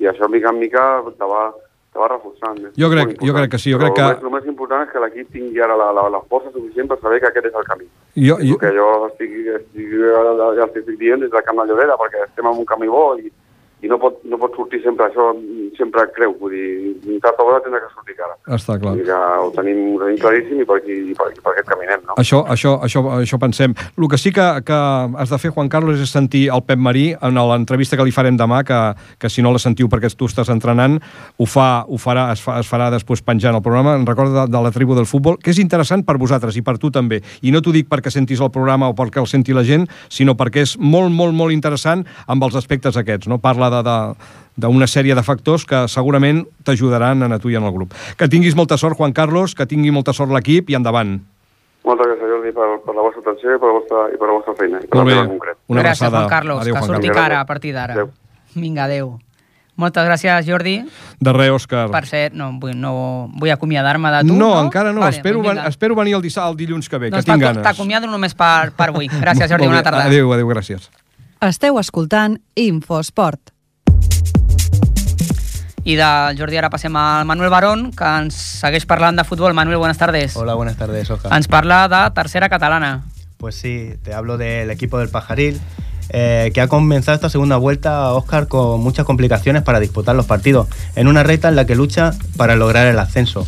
[0.00, 0.84] i, això mica en mica
[1.18, 1.42] te va,
[1.92, 2.58] te va reforçant.
[2.68, 4.86] És Jo crec- jo crec que sí, jo crec que- El més, el més important
[4.86, 7.54] és que l'equip tingui ara la, la, la força suficient per saber que aquest és
[7.54, 7.86] el camí.
[8.16, 8.54] Jo, Jo...
[8.54, 9.92] jo, que jo estic, estic,
[10.58, 13.30] ja estic dient des del Camp de Llorera perquè estem en un camí bo i,
[13.78, 15.28] i no, pot, no pot sortir sempre això,
[15.78, 18.34] sempre creu, vull dir, tard o d'hora tindrà que sortir cara.
[18.56, 18.96] està clar.
[18.98, 22.02] Que ho tenim, ho tenim claríssim i per, aquí, i per, i per aquest caminem,
[22.08, 22.16] no?
[22.18, 23.76] Això, això, això, això pensem.
[23.94, 24.78] El que sí que, que
[25.22, 28.38] has de fer, Juan Carlos, és sentir el Pep Marí en l'entrevista que li farem
[28.40, 28.80] demà, que,
[29.22, 30.98] que si no la sentiu perquè tu estàs entrenant,
[31.38, 34.52] ho, fa, ho farà, es, fa, es farà després penjant el programa, en recorda de,
[34.56, 37.22] de la tribu del futbol, que és interessant per vosaltres i per tu també.
[37.46, 40.34] I no t'ho dic perquè sentis el programa o perquè el senti la gent, sinó
[40.34, 43.30] perquè és molt, molt, molt interessant amb els aspectes aquests.
[43.30, 43.38] No?
[43.38, 43.96] Parla de, de,
[44.58, 47.94] d'una sèrie de factors que segurament t'ajudaran a tu i en el grup.
[48.16, 51.18] Que tinguis molta sort, Juan Carlos, que tingui molta sort l'equip i endavant.
[51.86, 54.34] Moltes gràcies, Jordi, per, per la vostra atenció i per la vostra, i per la
[54.34, 54.80] vostra feina.
[54.82, 55.28] I per Molt la bé.
[55.30, 55.56] concret.
[55.68, 56.18] Una Gràcies, abraçada.
[56.26, 57.22] Juan Carlos, Adéu, que Juan surti Carlos.
[57.22, 58.06] cara a partir d'ara.
[58.54, 59.18] Vinga, adéu.
[59.78, 60.72] Moltes gràcies, Jordi.
[61.22, 61.84] De res, Òscar.
[61.94, 64.64] Per cert, no vull, no vull acomiadar-me de tu, no, no?
[64.66, 65.04] encara no.
[65.04, 67.44] Vale, espero, doncs ven, espero venir el, dissabte, el dilluns que ve, Doncs que tinc
[67.44, 67.62] ganes.
[67.62, 69.06] t'acomiado només per, per avui.
[69.06, 70.02] Gràcies, Jordi, bona tarda.
[70.10, 70.90] Adéu, adéu, gràcies.
[71.40, 73.54] Esteu escoltant Infosport.
[75.88, 79.54] I del Jordi ara passem al Manuel Barón, que ens segueix parlant de futbol.
[79.56, 80.36] Manuel, buenas tardes.
[80.36, 81.32] Hola, buenas tardes, Oscar.
[81.32, 83.04] Ens parla de tercera catalana.
[83.38, 85.58] Pues sí, te hablo del equipo del Pajaril,
[86.10, 90.68] eh, que ha comenzado esta segunda vuelta, Oscar, con muchas complicaciones para disputar los partidos,
[90.94, 93.46] en una recta en la que lucha para lograr el ascenso,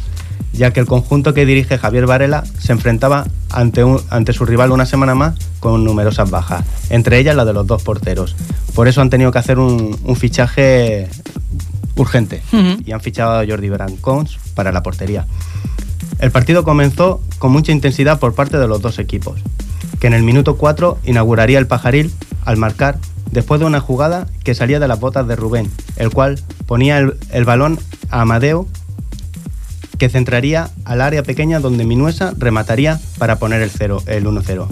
[0.55, 4.73] ya que el conjunto que dirige Javier Varela se enfrentaba ante, un- ante su rival
[4.73, 8.35] una semana más con numerosas bajas, entre ellas la de los dos porteros.
[8.75, 11.09] Por eso han tenido que hacer un, un fichaje
[11.97, 12.43] urgente
[12.85, 15.27] y han fichado a Jordi Brancons para la portería.
[16.19, 19.41] El partido comenzó con mucha intensidad por parte de los dos equipos,
[20.01, 22.13] que en el minuto 4 inauguraría el pajaril
[22.45, 22.99] al marcar
[23.31, 27.15] después de una jugada que salía de las botas de Rubén, el cual ponía el,
[27.33, 27.79] el balón
[28.11, 28.67] a Amadeo
[29.99, 34.67] que centraría al área pequeña donde Minuesa remataría para poner el, cero- el 1-0.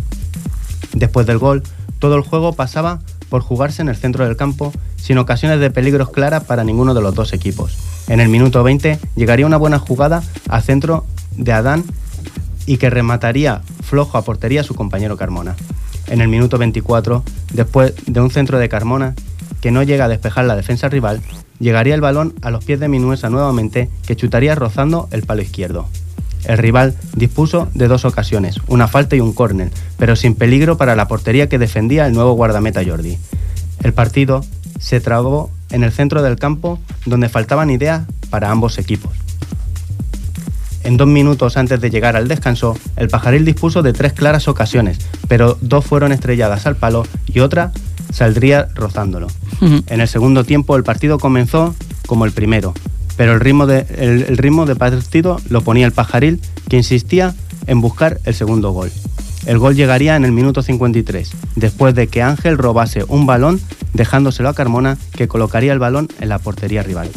[0.94, 1.62] Después del gol,
[1.98, 6.10] todo el juego pasaba por jugarse en el centro del campo sin ocasiones de peligros
[6.10, 7.76] claras para ninguno de los dos equipos.
[8.08, 11.04] En el minuto 20 llegaría una buena jugada a centro
[11.36, 11.84] de Adán
[12.66, 15.56] y que remataría flojo a portería a su compañero Carmona.
[16.08, 19.14] En el minuto 24, después de un centro de Carmona
[19.60, 21.20] que no llega a despejar la defensa rival,
[21.58, 25.88] llegaría el balón a los pies de Minuesa nuevamente que chutaría rozando el palo izquierdo.
[26.48, 30.96] El rival dispuso de dos ocasiones, una falta y un córner, pero sin peligro para
[30.96, 33.18] la portería que defendía el nuevo guardameta Jordi.
[33.84, 34.42] El partido
[34.80, 39.12] se trabó en el centro del campo donde faltaban ideas para ambos equipos.
[40.84, 44.98] En dos minutos antes de llegar al descanso, el pajaril dispuso de tres claras ocasiones,
[45.28, 47.72] pero dos fueron estrelladas al palo y otra
[48.10, 49.26] saldría rozándolo.
[49.60, 51.74] En el segundo tiempo el partido comenzó
[52.06, 52.72] como el primero,
[53.18, 57.34] pero el ritmo de, el, ritmo de partido lo ponía el pajaril, que insistía
[57.66, 58.92] en buscar el segundo gol.
[59.44, 63.60] El gol llegaría en el minuto 53, después de que Ángel robase un balón
[63.92, 67.10] dejándoselo a Carmona, que colocaría el balón en la portería rival.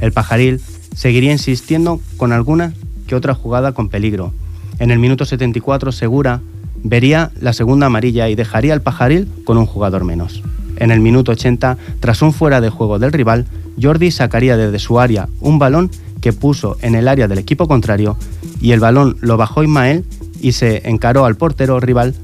[0.00, 0.62] El pajaril
[0.94, 2.72] seguiría insistiendo con alguna
[3.06, 4.32] que otra jugada con peligro.
[4.78, 6.40] En el minuto 74 Segura
[6.82, 10.42] vería la segunda amarilla y dejaría al pajaril con un jugador menos.
[10.76, 13.44] En el minuto 80, tras un fuera de juego del rival,
[13.80, 18.16] Jordi sacaría desde su área un balón que puso en el área del equipo contrario
[18.60, 20.04] y el balón lo bajó Ismael
[20.40, 22.14] y se encaró al portero rival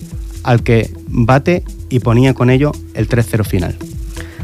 [0.42, 3.76] al que bate y ponía con ello el 3-0 final.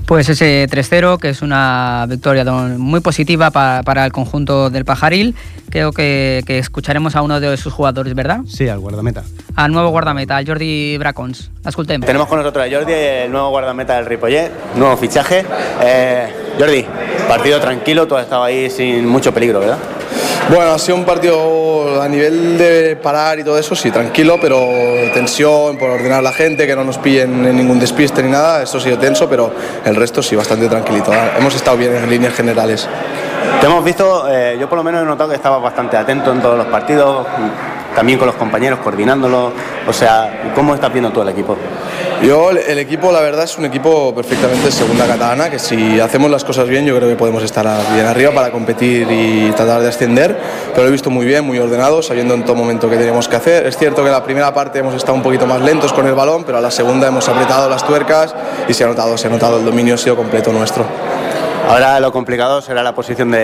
[0.06, 5.34] Pues ese 3-0, que es una victoria muy positiva pa- para el conjunto del Pajaril.
[5.70, 8.40] Creo que, que escucharemos a uno de sus jugadores, ¿verdad?
[8.46, 9.24] Sí, al guardameta.
[9.56, 11.50] Al nuevo guardameta, al Jordi Bracons.
[11.66, 12.02] Escoltem.
[12.02, 15.44] Tenemos con nosotros a Jordi, el nuevo guardameta del Ripollet, nuevo fichaje.
[15.82, 16.84] Eh, Jordi,
[17.26, 19.78] partido tranquilo, tú has estado ahí sin mucho peligro, ¿verdad?
[20.50, 24.60] Bueno, ha sido un partido a nivel de parar y todo eso, sí, tranquilo, pero
[25.14, 28.62] tensión por ordenar a la gente, que no nos pillen en ningún despiste ni nada,
[28.62, 29.50] esto ha sido tenso, pero
[29.84, 31.10] el resto sí, bastante tranquilito.
[31.38, 32.86] Hemos estado bien en líneas generales.
[33.58, 36.42] Te hemos visto, eh, yo por lo menos he notado que estabas bastante atento en
[36.42, 37.26] todos los partidos,
[37.94, 39.52] también con los compañeros, coordinándolos.
[39.86, 41.56] O sea, ¿cómo estás viendo tú el equipo?
[42.22, 46.42] Yo, el- equipo, la verdad, es un equipo perfectamente segunda catalana, que si hacemos las
[46.42, 50.34] cosas bien, yo creo que podemos estar bien arriba para competir y tratar de ascender,
[50.70, 53.36] pero lo he visto muy bien, muy ordenado, sabiendo en todo momento qué teníamos que
[53.36, 53.66] hacer.
[53.66, 56.14] Es cierto que en la primera parte hemos estado un poquito más lentos con el
[56.14, 58.34] balón, pero a la segunda hemos apretado las tuercas
[58.68, 60.84] y se ha notado, se ha notado, el dominio ha sido completo nuestro.
[61.68, 63.38] Ahora lo complicado será la posición de,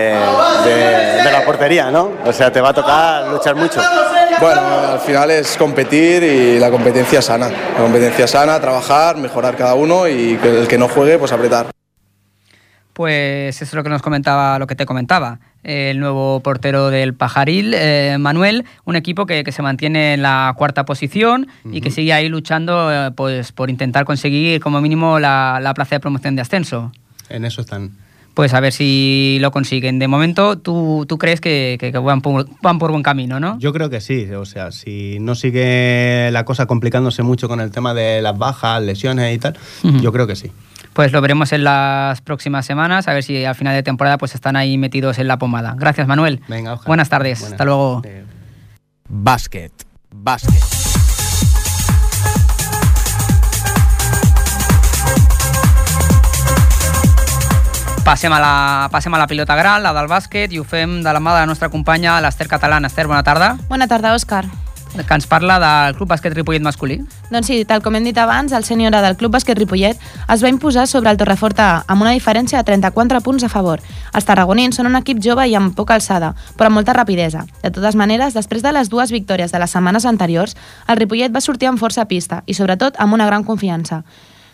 [0.65, 2.11] de- de la portería, ¿no?
[2.25, 3.81] O sea, te va a tocar luchar mucho.
[4.39, 4.61] Bueno,
[4.93, 7.49] al final es competir y la competencia sana.
[7.49, 11.67] La competencia sana, trabajar, mejorar cada uno y que el que no juegue, pues apretar.
[12.93, 15.39] Pues eso es lo que nos comentaba, lo que te comentaba.
[15.63, 20.53] El nuevo portero del Pajaril, eh, Manuel, un equipo que, que se mantiene en la
[20.57, 25.59] cuarta posición y que sigue ahí luchando eh, pues, por intentar conseguir como mínimo la,
[25.61, 26.91] la plaza de promoción de ascenso.
[27.29, 27.91] En eso están.
[28.33, 29.99] Pues a ver si lo consiguen.
[29.99, 33.59] De momento, tú, tú crees que, que- que van, por, van por buen camino, ¿no?
[33.59, 37.71] Yo creo que sí, o sea, si no sigue la cosa complicándose mucho con el
[37.71, 39.57] tema de las bajas, lesiones y tal,
[40.01, 40.49] yo creo que sí.
[40.93, 44.33] Pues lo veremos en las próximas semanas, a ver si al final de temporada pues
[44.35, 45.75] están ahí metidos en la pomada.
[45.77, 46.41] Gracias, Manuel.
[46.47, 46.75] Venga.
[46.85, 47.39] Buenas tardes.
[47.39, 47.53] Buenas.
[47.53, 48.01] Hasta luego.
[48.05, 48.23] Eh.
[49.09, 49.71] Bàsquet.
[58.01, 61.13] Passem a, la, passem a la pilota gran, la del bàsquet, i ho fem de
[61.13, 62.89] la mà de la nostra companya, l'Ester Catalana.
[62.89, 63.53] Ester, bona tarda.
[63.69, 64.47] Bona tarda, Òscar.
[64.91, 66.97] que ens parla del Club Bàsquet Ripollet masculí.
[67.31, 70.49] Doncs sí, tal com hem dit abans, el sènior del Club Bàsquet Ripollet es va
[70.51, 73.79] imposar sobre el Torrefort A amb una diferència de 34 punts a favor.
[74.11, 77.45] Els tarragonins són un equip jove i amb poca alçada, però amb molta rapidesa.
[77.61, 80.57] De totes maneres, després de les dues victòries de les setmanes anteriors,
[80.89, 84.03] el Ripollet va sortir amb força a pista i, sobretot, amb una gran confiança.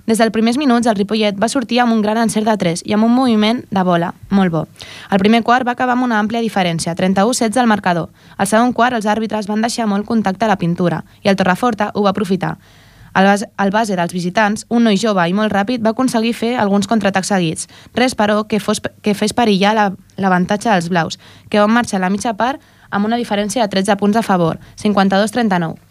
[0.08, 2.94] Des dels primers minuts, el Ripollet va sortir amb un gran encert de 3 i
[2.96, 4.62] amb un moviment de bola, molt bo.
[5.12, 8.08] El primer quart va acabar amb una àmplia diferència, 31-16 al marcador.
[8.38, 11.90] Al segon quart, els àrbitres van deixar molt contacte a la pintura i el Torreforta
[11.94, 12.54] ho va aprofitar.
[13.20, 16.88] El base, base dels visitants, un noi jove i molt ràpid, va aconseguir fer alguns
[16.88, 17.68] contraatacs seguits.
[17.94, 22.06] Res, però, que, fos, que fes perillar l'avantatge la, dels blaus, que van marxar a
[22.06, 25.87] la mitja part amb una diferència de 13 punts a favor, 52-39.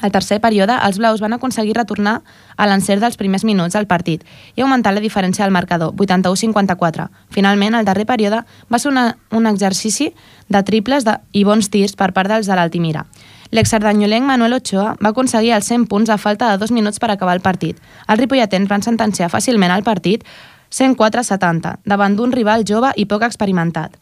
[0.00, 2.20] Al tercer període, els blaus van aconseguir retornar
[2.56, 4.24] a l'encert dels primers minuts del partit
[4.56, 7.08] i augmentar la diferència del marcador, 81-54.
[7.30, 10.12] Finalment, el darrer període va ser una, un exercici
[10.48, 13.04] de triples de, i bons tirs per part dels de l'Altimira.
[13.50, 17.34] L'exardanyolenc Manuel Ochoa va aconseguir els 100 punts a falta de dos minuts per acabar
[17.34, 17.80] el partit.
[18.06, 20.24] Els ripolletens van sentenciar fàcilment el partit
[20.70, 23.98] 104-70, davant d'un rival jove i poc experimentat.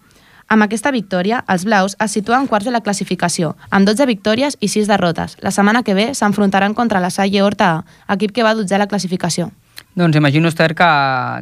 [0.49, 4.71] Amb aquesta victòria, els blaus es situen quarts de la classificació, amb 12 victòries i
[4.73, 5.37] 6 derrotes.
[5.45, 8.89] La setmana que ve s'enfrontaran contra la Salle Horta, equip que va 12 a la
[8.89, 9.51] classificació.
[9.95, 10.89] Doncs imagino, Esther, que,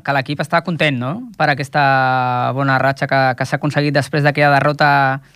[0.01, 1.11] que l'equip està content no?
[1.37, 4.89] per aquesta bona ratxa que, que s'ha aconseguit després d'aquella derrota,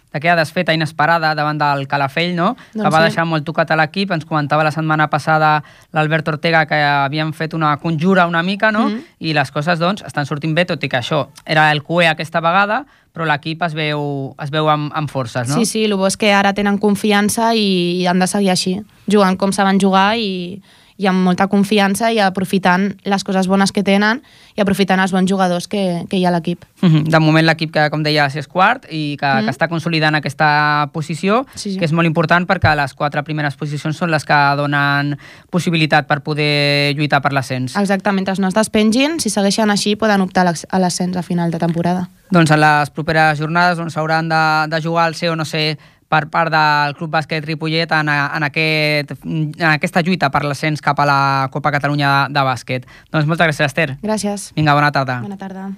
[0.09, 2.55] d'aquella desfeta inesperada davant del Calafell, no?
[2.73, 3.11] Doncs que va sí.
[3.11, 4.15] deixar molt tocat a l'equip.
[4.17, 5.59] Ens comentava la setmana passada
[5.93, 8.89] l'Albert Ortega que havien fet una conjura una mica, no?
[8.89, 9.05] Mhm.
[9.21, 12.41] I les coses, doncs, estan sortint bé, tot i que això era el QE aquesta
[12.41, 15.61] vegada, però l'equip es veu, es veu amb, amb forces, no?
[15.61, 18.79] Sí, sí, el bo és que ara tenen confiança i han de seguir així,
[19.11, 20.63] jugant com saben jugar i,
[21.01, 24.21] i amb molta confiança i aprofitant les coses bones que tenen
[24.57, 26.67] i aprofitant els bons jugadors que, que hi ha a l'equip.
[26.83, 27.07] Mhm.
[27.09, 29.45] De moment l'equip que, com deies, és quart i que, Mhm.
[29.49, 31.79] que està consolidant aquesta posició, Sí, sí.
[31.79, 35.17] que és molt important perquè les quatre primeres posicions són les que donen
[35.51, 37.77] possibilitat per poder lluitar per l'ascens.
[37.77, 41.59] Exacte, mentre no es despengin, si segueixen així poden optar a l'ascens a final de
[41.59, 42.09] temporada.
[42.31, 45.79] Doncs en les properes jornades on s'hauran de, de jugar el ser o no ser
[46.11, 50.99] per part del Club Bàsquet Ripollet en, en, aquest, en aquesta lluita per l'ascens cap
[50.99, 51.21] a la
[51.55, 52.91] Copa Catalunya de, de bàsquet.
[53.15, 53.95] Doncs moltes gràcies, Esther.
[54.03, 54.51] Gràcies.
[54.59, 55.21] Vinga, bona tarda.
[55.23, 55.71] Bona tarda.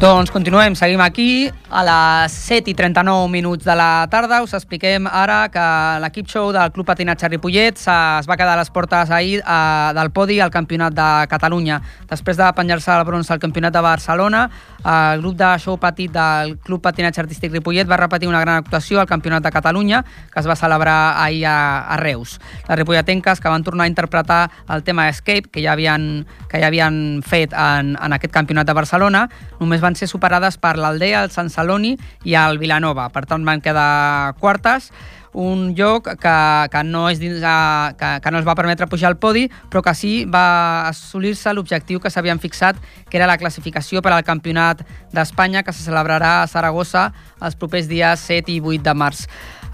[0.00, 1.50] Doncs continuem, seguim aquí.
[1.68, 5.64] A les 7 i 39 minuts de la tarda us expliquem ara que
[6.00, 10.08] l'equip show del Club Patinatge Ripollet es va quedar a les portes ahir eh, del
[10.08, 11.82] podi al Campionat de Catalunya.
[12.08, 14.46] Després de penjar-se el bronze al Campionat de Barcelona,
[14.84, 19.00] el grup de show petit del Club Patinatge Artístic Ripollet va repetir una gran actuació
[19.00, 22.38] al Campionat de Catalunya que es va celebrar ahir a, a Reus.
[22.68, 26.68] Les ripolletenques que van tornar a interpretar el tema Escape que ja havien, que ja
[26.68, 29.28] havien fet en, en aquest Campionat de Barcelona
[29.60, 33.10] només van ser superades per l'Aldea, el Sant Celoni i el Vilanova.
[33.12, 34.90] Per tant, van quedar quartes
[35.32, 36.34] un lloc que,
[36.72, 39.82] que, no és dins, a, que, que no els va permetre pujar al podi, però
[39.84, 44.82] que sí va assolir-se l'objectiu que s'havien fixat, que era la classificació per al Campionat
[45.14, 49.26] d'Espanya, que se celebrarà a Saragossa els propers dies 7 i 8 de març.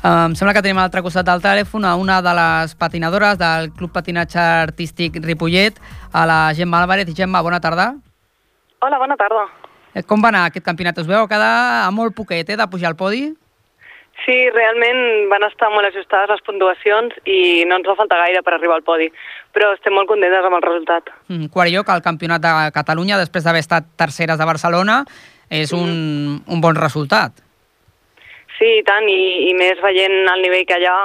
[0.07, 3.73] Em sembla que tenim a l'altre costat del telèfon a una de les patinadores del
[3.73, 5.81] Club Patinatge Artístic Ripollet,
[6.13, 7.09] a la Gemma Álvarez.
[7.17, 7.95] Gemma, bona tarda.
[8.85, 9.49] Hola, bona tarda.
[9.95, 10.99] Eh, Com va anar aquest campionat?
[11.01, 13.33] Us veu quedar a molt poquet eh, de pujar al podi?
[14.25, 18.55] Sí, realment van estar molt ajustades les puntuacions i no ens va faltar gaire per
[18.57, 19.11] arribar al podi,
[19.55, 21.13] però estem molt contentes amb el resultat.
[21.29, 25.03] Mm, quart lloc al Campionat de Catalunya, després d'haver estat terceres de Barcelona,
[25.51, 27.45] és un, un bon resultat.
[28.57, 30.97] Sí, i tant, i, i més veient el nivell que hi ha,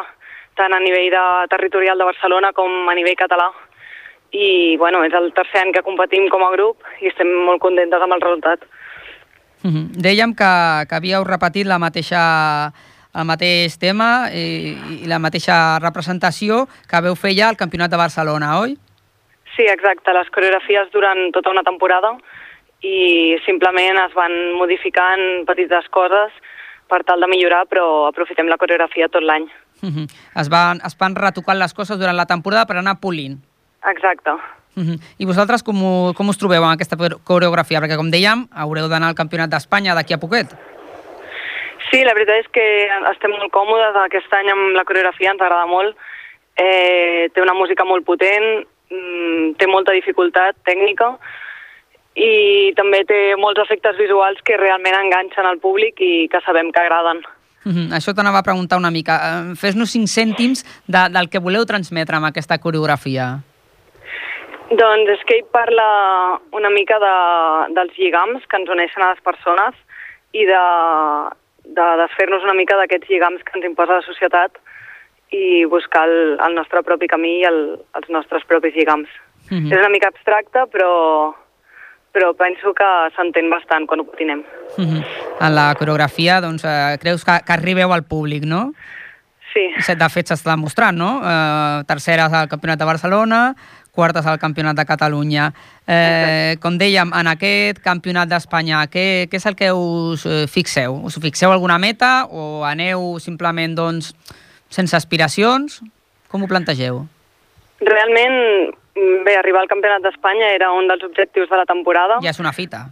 [0.56, 3.50] tant a nivell de territorial de Barcelona com a nivell català.
[4.32, 8.02] I, bueno, és el tercer any que competim com a grup i estem molt contentes
[8.02, 8.64] amb el resultat.
[9.62, 10.52] Mm Dèiem que,
[10.90, 12.22] que havíeu repetit la mateixa,
[13.12, 18.00] el mateix tema i, i la mateixa representació que veu fer ja al Campionat de
[18.00, 18.78] Barcelona, oi?
[19.56, 22.14] Sí, exacte, les coreografies duren tota una temporada
[22.82, 26.32] i simplement es van modificant petites coses
[26.92, 29.46] per tal de millorar, però aprofitem la coreografia tot l'any.
[29.82, 33.38] Es, van, es van retocant les coses durant la temporada per anar polint.
[33.92, 34.36] Exacte.
[35.20, 35.80] I vosaltres com,
[36.16, 36.96] com us trobeu amb aquesta
[37.28, 37.82] coreografia?
[37.84, 40.54] Perquè, com dèiem, haureu d'anar al Campionat d'Espanya d'aquí a poquet.
[41.90, 42.66] Sí, la veritat és que
[43.12, 45.98] estem molt còmodes aquest any amb la coreografia, ens agrada molt.
[46.56, 51.16] Eh, té una música molt potent, mm, té molta dificultat tècnica
[52.16, 56.80] i també té molts efectes visuals que realment enganxen al públic i que sabem que
[56.80, 57.22] agraden.
[57.64, 57.88] Mm -hmm.
[57.94, 59.14] Això t'anava a preguntar una mica.
[59.56, 63.40] Fes-nos cinc cèntims de, del que voleu transmetre amb aquesta coreografia.
[64.72, 67.16] Doncs ell parla una mica de,
[67.76, 69.76] dels lligams que ens uneixen a les persones
[70.32, 70.64] i de,
[71.76, 74.60] de desfer-nos una mica d'aquests lligams que ens imposa la societat
[75.32, 77.62] i buscar el, el nostre propi camí i el,
[77.98, 79.10] els nostres propis lligams.
[79.50, 79.72] Mm -hmm.
[79.72, 81.34] És una mica abstracte, però,
[82.14, 84.44] però penso que s'entén bastant quan ho patinem.
[84.78, 85.04] Mm -hmm.
[85.40, 88.74] En la coreografia, doncs, eh, creus que, que arribeu al públic, no?
[89.54, 89.96] Sí.
[89.96, 91.22] De fet, s'està demostrant, no?
[91.24, 93.56] Eh, terceres al Campionat de Barcelona,
[93.92, 95.52] quartes al Campionat de Catalunya.
[95.88, 100.98] Eh, com dèiem, en aquest Campionat d'Espanya, què, què és el que us eh, fixeu?
[101.06, 104.14] Us fixeu alguna meta o aneu simplement, doncs,
[104.72, 105.82] sense aspiracions?
[106.32, 107.04] Com ho plantegeu?
[107.82, 108.72] Realment,
[109.26, 112.22] bé, arribar al Campionat d'Espanya era un dels objectius de la temporada.
[112.24, 112.88] Ja és una fita.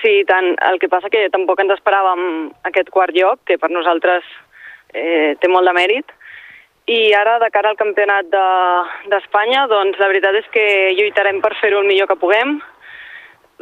[0.00, 0.54] Sí, tant.
[0.64, 2.24] El que passa que tampoc ens esperàvem
[2.70, 4.24] aquest quart lloc, que per nosaltres
[4.94, 6.16] eh, té molt de mèrit.
[6.90, 8.26] I ara, de cara al Campionat
[9.10, 10.64] d'Espanya, de, doncs la veritat és que
[10.98, 12.56] lluitarem per fer-ho el millor que puguem.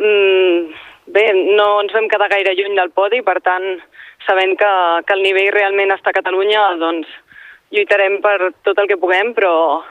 [0.01, 0.71] Mm,
[1.12, 1.27] bé,
[1.59, 3.66] no ens vam quedar gaire lluny del podi, per tant,
[4.27, 4.73] sabent que,
[5.05, 7.11] que el nivell realment està a Catalunya, doncs
[7.75, 9.83] lluitarem per tot el que puguem, però,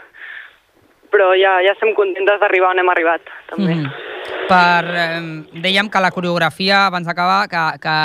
[1.14, 3.78] però ja, ja estem contentes d'arribar on hem arribat, també.
[3.78, 4.08] Mm.
[4.50, 7.96] Per, eh, dèiem que la coreografia, abans d'acabar, que, que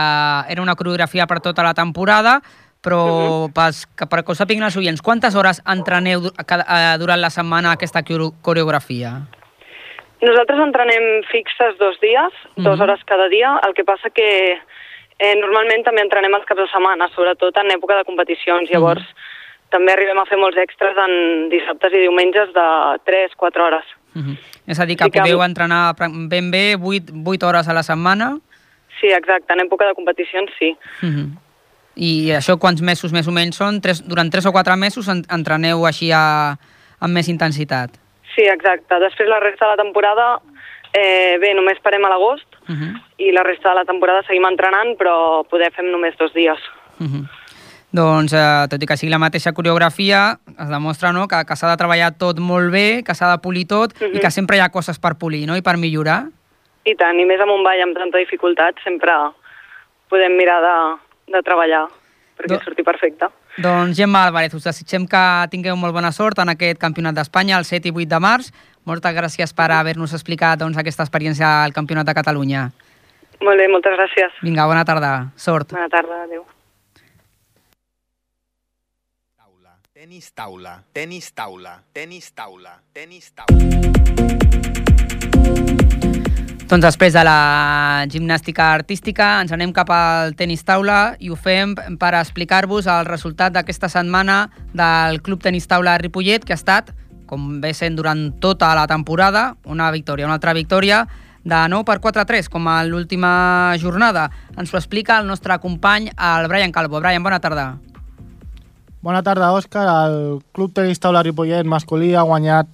[0.53, 2.43] era una coreografia per tota la temporada,
[2.85, 7.33] però pas, que, per que ho sàpiguen els oients, quantes hores entreneu eh, durant la
[7.33, 9.17] setmana aquesta coreografia?
[10.25, 12.65] Nosaltres entrenem fixes dos dies, uh -huh.
[12.65, 14.59] dues hores cada dia, el que passa que
[15.19, 19.07] eh, normalment també entrenem els caps de setmana, sobretot en època de competicions, llavors uh
[19.07, 19.71] -huh.
[19.71, 22.67] també arribem a fer molts extras en dissabtes i diumenges de
[23.05, 23.85] 3-4 hores.
[24.15, 24.37] Uh -huh.
[24.67, 25.45] És a dir, que sí podeu que...
[25.45, 25.95] entrenar
[26.29, 28.39] ben bé 8, 8 hores a la setmana?
[29.01, 30.77] Sí, exacte, en època de competicions sí.
[31.03, 31.44] Uh -huh.
[31.97, 33.81] I això quants mesos més o menys són?
[33.81, 36.57] Tres, durant 3 o 4 mesos entreneu així a,
[37.01, 37.95] amb més intensitat?
[38.35, 38.99] Sí, exacte.
[38.99, 40.27] Després la resta de la temporada,
[40.91, 42.93] eh, bé, només parem a l'agost uh -huh.
[43.19, 46.59] i la resta de la temporada seguim entrenant, però poder fem només dos dies.
[46.99, 47.29] Uh -huh.
[47.93, 51.71] Doncs, eh, tot i que sigui la mateixa coreografia, es demostra no, que, que s'ha
[51.71, 54.17] de treballar tot molt bé, que s'ha de polir tot uh -huh.
[54.17, 55.57] i que sempre hi ha coses per polir no?
[55.57, 56.27] i per millorar.
[56.85, 59.13] I tant, i més amb un ball amb tanta dificultat, sempre
[60.09, 60.77] podem mirar de,
[61.31, 61.87] de treballar
[62.35, 62.61] perquè Do...
[62.65, 63.29] surti perfecte.
[63.63, 67.69] Doncs Gemma Álvarez, us desitgem que tingueu molt bona sort en aquest Campionat d'Espanya el
[67.69, 68.51] 7 i 8 de març.
[68.85, 72.67] Moltes gràcies per haver-nos explicat doncs, aquesta experiència al Campionat de Catalunya.
[73.45, 74.43] Molt bé, moltes gràcies.
[74.43, 75.31] Vinga, bona tarda.
[75.37, 75.73] Sort.
[75.73, 76.45] Bona tarda, adeu.
[80.05, 83.65] Tenis taula, tenis taula, tenis taula, tenis taula.
[86.65, 91.75] Doncs després de la gimnàstica artística ens anem cap al tenis taula i ho fem
[92.01, 96.95] per explicar-vos el resultat d'aquesta setmana del Club Tenis Taula Ripollet, que ha estat,
[97.29, 101.03] com ve sent durant tota la temporada, una victòria, una altra victòria
[101.45, 104.31] de 9 per 4-3, com a l'última jornada.
[104.57, 107.03] Ens ho explica el nostre company, el Brian Calvo.
[107.05, 107.75] Brian, bona tarda.
[109.05, 109.85] Bona tarda, Òscar.
[110.07, 112.73] El Club Tenis Taula Ripollet masculí ha guanyat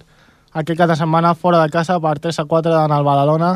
[0.55, 3.51] aquest cap de setmana fora de casa per 3 a 4 en el Badalona,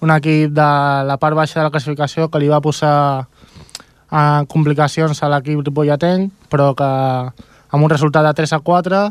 [0.00, 0.70] un equip de
[1.08, 6.32] la part baixa de la classificació que li va posar eh, complicacions a l'equip ripolletenc,
[6.52, 9.02] però que amb un resultat de 3 a 4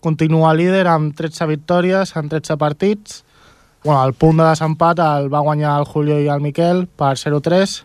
[0.00, 3.22] continua líder amb 13 victòries en 13 partits.
[3.84, 7.80] Bueno, el punt de desempat el va guanyar el Julio i el Miquel per 0-3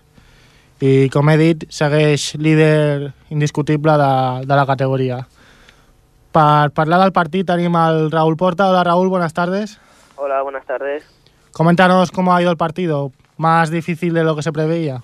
[0.84, 4.12] i com he dit segueix líder indiscutible de,
[4.44, 5.22] de la categoria.
[6.36, 8.68] Per parlar del partit tenim el Raúl Porta.
[8.68, 9.80] Hola Raúl, buenas tardes.
[10.18, 11.04] Hola, buenas tardes.
[11.56, 13.14] Coméntanos cómo ha ido el partido.
[13.38, 15.02] ¿Más difícil de lo que se preveía?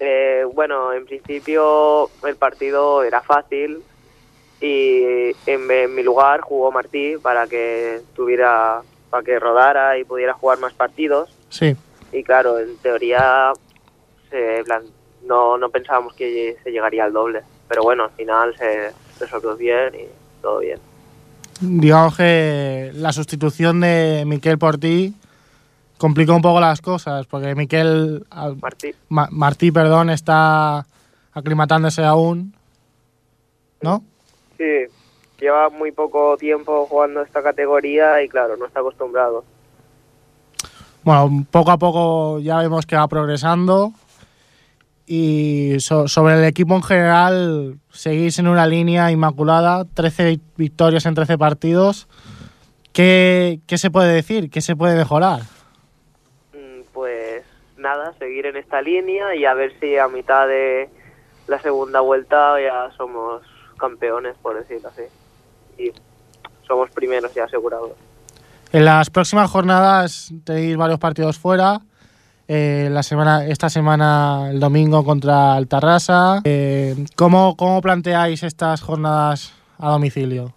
[0.00, 3.82] Eh, bueno, en principio el partido era fácil
[4.60, 10.34] y en, en, mi lugar jugó Martí para que tuviera, para que rodara y pudiera
[10.34, 11.30] jugar más partidos.
[11.48, 11.74] Sí.
[12.12, 13.52] Y claro, en teoría
[14.28, 14.64] se,
[15.24, 19.94] no, no pensábamos que se llegaría al doble, pero bueno, al final se resolvió bien
[19.94, 20.78] y todo bien.
[21.62, 25.14] Digamos que la sustitución de Miquel por ti
[26.02, 28.26] complicó un poco las cosas, porque Miquel
[28.60, 30.84] Martí, Ma, Martí perdón, está
[31.32, 32.56] aclimatándose aún,
[33.80, 34.02] ¿no?
[34.58, 34.86] Sí,
[35.38, 39.44] lleva muy poco tiempo jugando esta categoría y claro, no está acostumbrado.
[41.04, 43.92] Bueno, poco a poco ya vemos que va progresando
[45.06, 51.14] y so, sobre el equipo en general seguís en una línea inmaculada, 13 victorias en
[51.14, 52.08] 13 partidos.
[52.92, 54.50] ¿Qué, ¿Qué, se puede decir?
[54.50, 55.42] ¿Qué se puede mejorar?
[57.82, 60.88] Nada, seguir en esta línea y a ver si a mitad de,
[61.48, 63.42] la segunda vuelta ya somos
[63.78, 65.02] campeones, por decirlo así.
[65.78, 65.92] Y
[66.66, 67.92] somos primeros ya asegurados.
[68.72, 71.80] En las próximas jornadas tenéis varios partidos fuera.
[72.48, 76.40] Eh, la semana, esta semana, el domingo contra el Tarrasa.
[76.44, 80.54] Eh, ¿cómo, ¿Cómo planteáis estas jornadas a domicilio?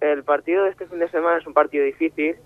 [0.00, 2.36] El partido de este fin de semana es un partido difícil,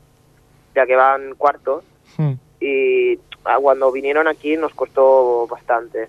[0.74, 1.84] ya que van cuartos.
[2.16, 2.34] Hmm.
[2.60, 6.08] Y ah, cuando vinieron aquí nos costó bastante.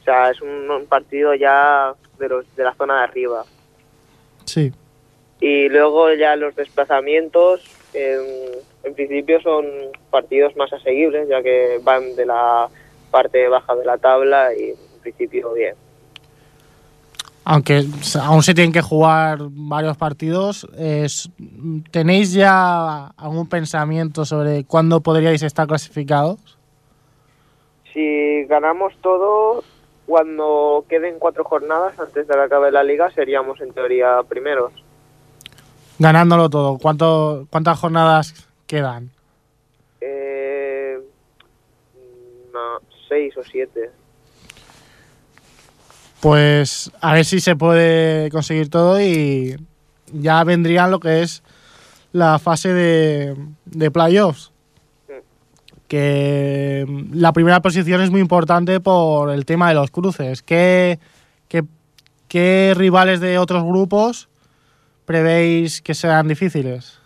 [0.00, 3.44] O sea, es un, un partido ya de, los, de la zona de arriba.
[4.44, 4.72] Sí.
[5.40, 8.20] Y luego ya los desplazamientos, en,
[8.82, 9.66] en principio son
[10.10, 12.68] partidos más asequibles, ya que van de la
[13.10, 15.74] parte baja de la tabla y en principio bien.
[17.44, 17.84] Aunque
[18.22, 20.66] aún se tienen que jugar varios partidos,
[21.90, 26.38] ¿tenéis ya algún pensamiento sobre cuándo podríais estar clasificados?
[27.92, 29.62] Si ganamos todo,
[30.06, 34.72] cuando queden cuatro jornadas antes de que acabe la liga, seríamos en teoría primeros.
[35.98, 39.10] Ganándolo todo, ¿cuánto, ¿cuántas jornadas quedan?
[40.00, 40.98] Eh,
[42.52, 43.90] no, seis o siete.
[46.24, 49.56] Pues a ver si se puede conseguir todo y
[50.10, 51.42] ya vendría lo que es
[52.12, 54.50] la fase de, de playoffs.
[55.86, 60.42] Que mm, la primera posición es muy importante por el tema de los cruces.
[60.42, 60.98] ¿Qué,
[61.48, 61.62] qué,
[62.26, 64.30] qué rivales de otros grupos
[65.04, 67.02] prevéis que sean difíciles?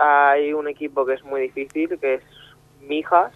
[0.00, 2.22] Hay un equipo que es muy difícil, que es
[2.80, 3.32] Mijas,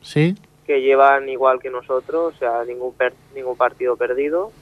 [0.00, 0.34] ¿Sí?
[0.68, 4.52] Que llevan igual que nosotros, o sea, ningún, per- ningún partido perdido.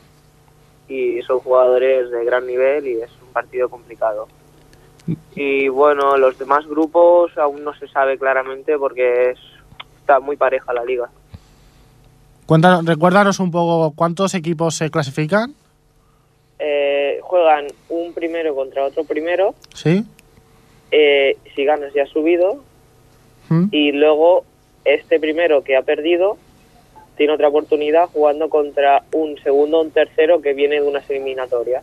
[0.89, 4.29] Y son jugadores de gran nivel y es un partido complicado.
[5.35, 9.39] Y bueno, los demás grupos aún no se sabe claramente porque es,
[10.01, 11.11] está muy pareja la liga.
[12.47, 15.55] Cuéntanos, recuérdanos un poco cuántos equipos se clasifican.
[16.61, 19.55] Eh, juegan un primero contra otro primero.
[19.75, 20.05] ¿Sí?
[20.93, 22.63] eh, si ganas ya has subido.
[23.49, 23.65] ¿Mm?
[23.73, 24.45] Y luego
[24.87, 26.39] este primero que ha perdido
[27.17, 31.83] tiene otra oportunidad jugando contra un segundo o un tercero que viene de unas eliminatorias.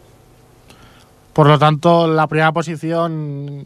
[1.33, 3.65] Por lo tanto, la primera posición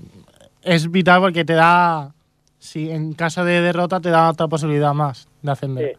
[0.63, 2.13] es vital porque te da,
[2.59, 5.97] si en caso de derrota, te da otra posibilidad más de ascender.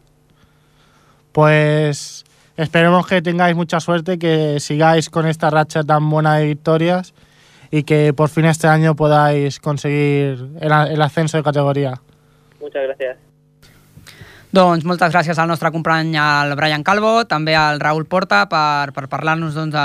[1.31, 2.25] Pues
[2.57, 7.13] esperemos que tengáis mucha suerte, que sigáis con esta racha tan buena de victorias
[7.71, 12.01] y que por fin este año podáis conseguir el, ascenso de categoría.
[12.59, 13.28] Muchas gracias.
[14.49, 19.03] Doncs moltes gràcies al nostre company, el Brian Calvo, també al Raül Porta per, per
[19.05, 19.75] parlar-nos doncs,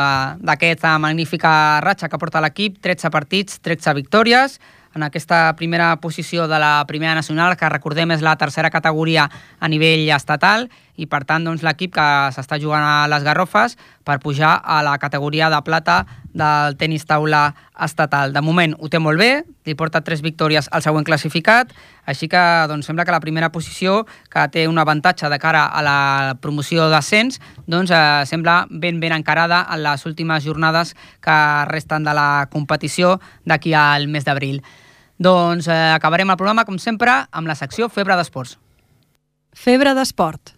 [0.41, 4.57] d'aquesta magnífica ratxa que porta l'equip, 13 partits, 13 victòries,
[4.97, 9.27] en aquesta primera posició de la primera nacional, que recordem és la tercera categoria
[9.61, 14.21] a nivell estatal, i per tant doncs, l'equip que s'està jugant a les Garrofes per
[14.21, 18.33] pujar a la categoria de plata del tenis taula estatal.
[18.35, 21.73] De moment ho té molt bé, li porta tres victòries al següent classificat,
[22.05, 25.83] així que doncs, sembla que la primera posició, que té un avantatge de cara a
[25.83, 25.99] la
[26.43, 30.95] promoció d'ascens, doncs eh, sembla ben ben encarada en les últimes jornades
[31.25, 31.39] que
[31.71, 34.61] resten de la competició d'aquí al mes d'abril.
[35.19, 38.59] Doncs eh, acabarem el programa, com sempre, amb la secció Febre d'Esports.
[39.55, 40.57] Febre d'esport.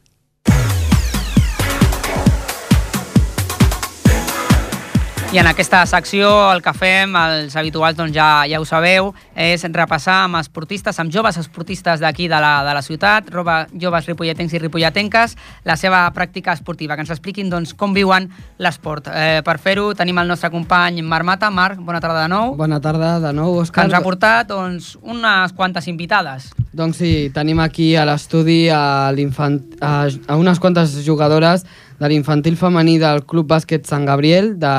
[5.34, 9.64] I en aquesta secció el que fem, els habituals doncs ja, ja ho sabeu, és
[9.74, 14.54] repassar amb esportistes, amb joves esportistes d'aquí de, la, de la ciutat, roba, joves ripolletens
[14.54, 15.34] i ripolletenques,
[15.66, 18.28] la seva pràctica esportiva, que ens expliquin doncs, com viuen
[18.62, 19.10] l'esport.
[19.10, 21.50] Eh, per fer-ho tenim el nostre company Marc Mata.
[21.50, 22.54] Marc, bona tarda de nou.
[22.56, 23.88] Bona tarda de nou, Que Òscar.
[23.90, 26.52] ens ha portat doncs, unes quantes invitades.
[26.76, 31.66] Doncs sí, tenim aquí a l'estudi a, a, a unes quantes jugadores
[32.00, 34.72] de l'infantil femení del Club Bàsquet Sant Gabriel, de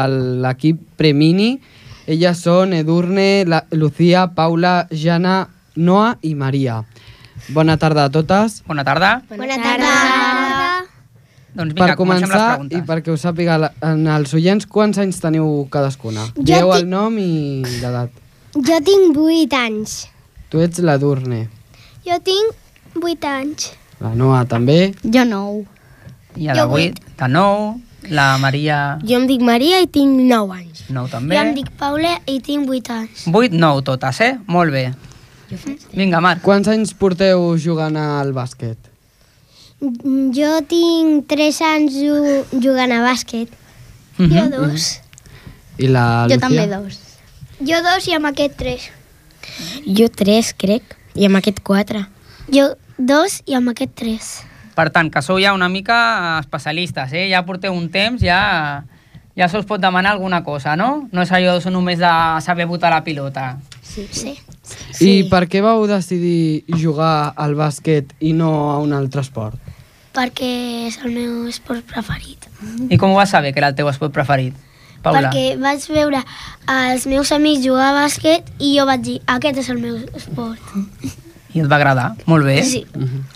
[0.44, 1.60] l'equip Premini.
[2.08, 6.84] Elles són Edurne, la, Lucía, Paula, Jana, Noa i Maria.
[7.54, 8.62] Bona tarda a totes.
[8.68, 9.22] Bona tarda.
[9.30, 9.92] Bona tarda.
[11.58, 15.68] Doncs vinga, per començar, i perquè ho sàpiga la- en els oients, quants anys teniu
[15.72, 16.28] cadascuna?
[16.36, 18.12] Jo Dieu el nom i l'edat.
[18.54, 20.08] Jo tinc 8 anys.
[20.50, 21.48] Tu ets l'Edurne.
[22.06, 22.54] Jo tinc
[23.04, 23.72] 8 anys.
[24.00, 24.94] La Noa també.
[25.04, 25.66] Jo 9.
[26.38, 27.76] I a la Jo 8, de 9,
[28.10, 30.84] la Maria, Jo em dic Maria i tinc 9 anys.
[30.90, 31.36] 9 també.
[31.36, 33.26] Jo em dic Paula i tinc 8 anys.
[33.28, 34.38] 8, 9 totes, eh?
[34.48, 34.94] Molt bé.
[35.94, 36.42] Vinga, Marc.
[36.44, 38.78] Quants anys porteu jugant al bàsquet?
[40.34, 43.48] Jo tinc 3 anys ju- jugant a bàsquet.
[44.18, 44.30] Mhm.
[44.34, 45.00] Jo dos.
[45.78, 46.40] I la Jo Lucía?
[46.40, 47.00] també dos.
[47.62, 48.90] Jo dos i amb aquest 3.
[49.86, 50.84] Jo 3, crec,
[51.16, 52.06] i amb aquest 4.
[52.50, 54.44] Jo dos i amb aquest 3.
[54.78, 57.26] Per tant, que sou ja una mica especialistes, eh?
[57.32, 58.84] Ja porteu un temps, ja,
[59.34, 61.08] ja se us pot demanar alguna cosa, no?
[61.10, 62.12] No és allò només de
[62.46, 63.56] saber botar la pilota.
[63.82, 64.06] Sí.
[64.12, 64.36] sí.
[65.02, 69.58] I per què vau decidir jugar al bàsquet i no a un altre esport?
[70.14, 70.50] Perquè
[70.88, 72.46] és el meu esport preferit.
[72.90, 74.54] I com ho vas saber que era el teu esport preferit?
[75.02, 75.30] Paula?
[75.30, 76.22] Perquè vaig veure
[76.74, 80.62] els meus amics jugar a bàsquet i jo vaig dir, aquest és el meu esport.
[81.54, 82.12] I et va agradar?
[82.30, 82.60] Molt bé.
[82.66, 82.84] Sí.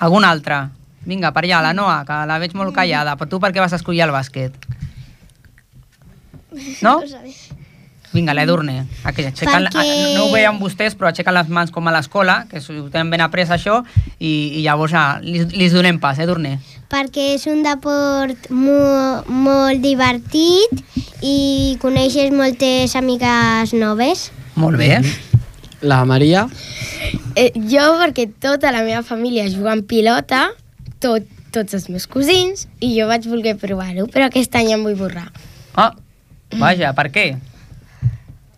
[0.02, 0.68] Algun altre?
[1.06, 3.16] Vinga, per allà, la Noa, que la veig molt callada.
[3.18, 4.54] Per tu per què vas escollir el bàsquet?
[6.82, 6.99] No?
[8.12, 8.88] Vinga, l'Edurne.
[9.08, 12.89] Aixequen, Perquè- No ho veien vostès, però aixequen les mans com a l'escola, que ho
[12.91, 13.84] tenen ben après això,
[14.20, 16.58] i, i llavors ja, li, li donem pas, Edurne.
[16.91, 20.84] Perquè és un deport molt, molt divertit
[21.24, 24.30] i coneixes moltes amigues noves.
[24.60, 24.99] Molt bé.
[25.82, 26.43] La Maria?
[27.34, 30.49] Eh, jo, perquè tota la meva família juga en pilota,
[31.04, 34.95] tot, tots els meus cosins, i jo vaig voler provar-ho, però aquest any em vull
[34.99, 35.28] borrar.
[35.76, 35.91] Ah,
[36.60, 37.32] vaja, per què?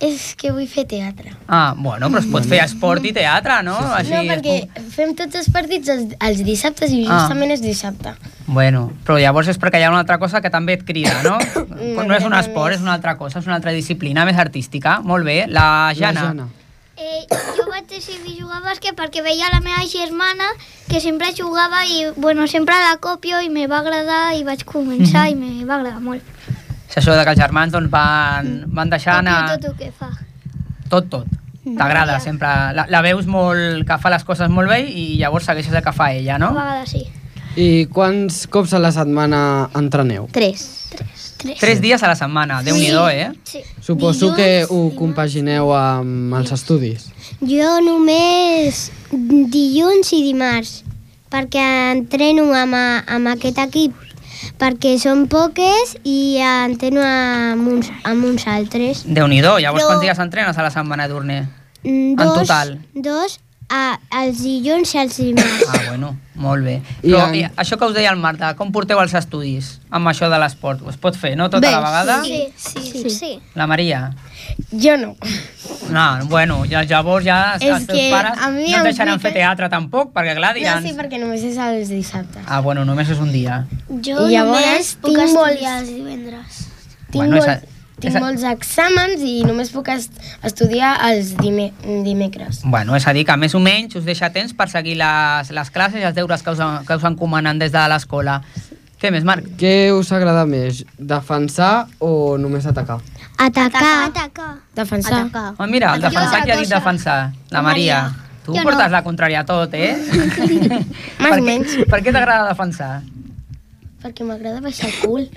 [0.04, 1.30] És que vull fer teatre.
[1.48, 3.76] Ah, bueno, però es pot fer esport i teatre, no?
[3.94, 7.20] Així no, es perquè fem tots els partits els, els dissabtes i Ah.
[7.22, 8.12] justament és dissabte.
[8.46, 11.38] Bueno, però llavors és perquè hi ha una altra cosa que també et crida, no?
[12.04, 14.98] no és un esport, és una altra cosa, és una altra disciplina més artística.
[15.00, 15.46] Molt bé.
[15.48, 16.26] La Jana.
[16.28, 16.48] Jana.
[16.96, 17.26] Eh,
[17.56, 20.46] jo vaig decidir jugar a bàsquet perquè veia la meva germana
[20.88, 25.26] que sempre jugava i bueno, sempre la copio i me va agradar i vaig començar
[25.30, 26.22] i me va agradar molt.
[26.88, 29.90] És això de que els germans doncs, van, van deixar anar Copio tot el que
[29.98, 30.12] fa.
[30.88, 31.26] tot, tot.
[31.64, 32.46] T'agrada sempre.
[32.76, 35.94] La, la veus molt, que fa les coses molt bé i llavors segueixes el que
[35.96, 36.52] fa ella, no?
[36.52, 37.06] A vegades sí.
[37.56, 40.28] I quants cops a la setmana entreneu?
[40.34, 40.83] Tres.
[41.44, 41.58] Tres.
[41.60, 41.80] Tres.
[41.84, 43.28] Dies a la setmana, déu nhi eh?
[43.44, 43.60] Sí.
[43.84, 47.10] Suposo que ho compagineu amb els estudis.
[47.44, 50.82] Jo només dilluns i dimarts,
[51.30, 53.92] perquè entreno amb, a- amb aquest equip,
[54.58, 59.04] perquè són poques i entreno amb uns, amb uns altres.
[59.06, 61.42] déu nhi Llavors, Però- quants dies entrenes a la setmana, Durne?
[61.84, 62.78] Mm, En total.
[62.94, 63.38] Dos
[63.74, 65.64] a, els dilluns i els dimarts.
[65.72, 66.76] Ah, bueno, molt bé.
[67.02, 70.28] I Però i, això que us deia el Marta, com porteu els estudis amb això
[70.32, 70.82] de l'esport?
[70.90, 71.48] Es pot fer, no?
[71.50, 72.20] Tota la vegada?
[72.26, 73.10] Sí, sí, sí.
[73.10, 73.32] sí.
[73.58, 74.04] La Maria?
[74.70, 75.14] Jo no.
[75.90, 79.20] No, bueno, ja, llavors ja És els teus que pares a mi no et deixaran
[79.22, 80.82] fer teatre tampoc, perquè clar, No, diran...
[80.84, 82.42] sí, perquè només és els dissabtes.
[82.46, 83.62] Ah, bueno, només és un dia.
[83.90, 86.60] Jo I llavors només puc tinc estudiar els divendres.
[87.10, 90.96] Tinc, Bueno, és molt, a- tinc és a- molts exàmens i només puc est estudiar
[91.10, 91.70] els dime
[92.04, 92.62] dimecres.
[92.64, 95.70] Bueno, és a dir, que més o menys us deixa temps per seguir les, les
[95.70, 98.40] classes i els deures que us, que us encomanen des de l'escola.
[99.00, 99.44] Què més, Marc?
[99.60, 103.00] Què us agrada més, defensar o només atacar?
[103.36, 104.08] Atacar.
[104.08, 104.52] Atacar.
[104.74, 105.24] Defensar.
[105.26, 105.54] Atacar.
[105.58, 107.18] Oh, mira, el Jo defensar, qui ha dit defensar?
[107.50, 108.02] La Maria.
[108.04, 108.20] Maria.
[108.44, 108.92] Tu Jo portes no.
[108.92, 109.96] la contrària a tot, eh?
[111.24, 111.74] Més o menys.
[111.76, 113.02] què, per què t'agrada defensar?
[114.04, 115.30] Perquè m'agrada baixar el cul.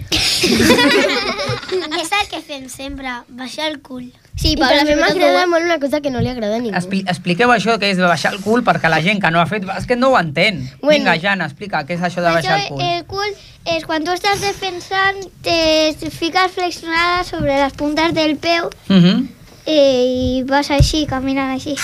[1.97, 4.09] és el que fem sempre, baixar el cul.
[4.37, 6.75] Sí, I també m'agrada molt una cosa que no li agrada a ningú.
[6.77, 9.47] Expli expliqueu això que és de baixar el cul perquè la gent que no ha
[9.49, 10.59] fet bàsquet no ho entén.
[10.81, 10.91] Bueno.
[10.97, 12.81] Vinga, Jana, explica què és això de baixar el cul.
[12.83, 13.31] el cul
[13.65, 19.27] es cuando estás defensant te fiques flexionada sobre las puntas del peu Mhm.
[19.65, 21.75] eh, i vas així, caminant així.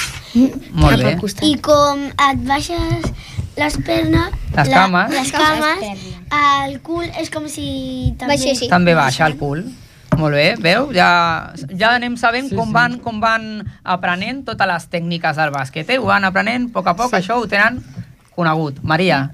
[0.71, 1.17] Molt bé.
[1.41, 3.09] I com et baixes
[3.57, 4.33] les pernes...
[4.55, 5.13] Les cames.
[5.13, 8.35] les cames, el cul és com si també...
[8.35, 8.69] Baixessi.
[8.71, 9.63] També baixa el cul.
[10.17, 10.91] Molt bé, veu?
[10.93, 11.09] Ja,
[11.73, 12.75] ja anem sabent sí, com, sí.
[12.75, 13.47] Van, com van
[13.83, 15.89] aprenent totes les tècniques del bàsquet.
[15.89, 15.99] Eh?
[16.01, 17.21] Ho van aprenent a poc a poc, sí.
[17.23, 17.81] això ho tenen
[18.35, 18.79] conegut.
[18.83, 19.31] Maria?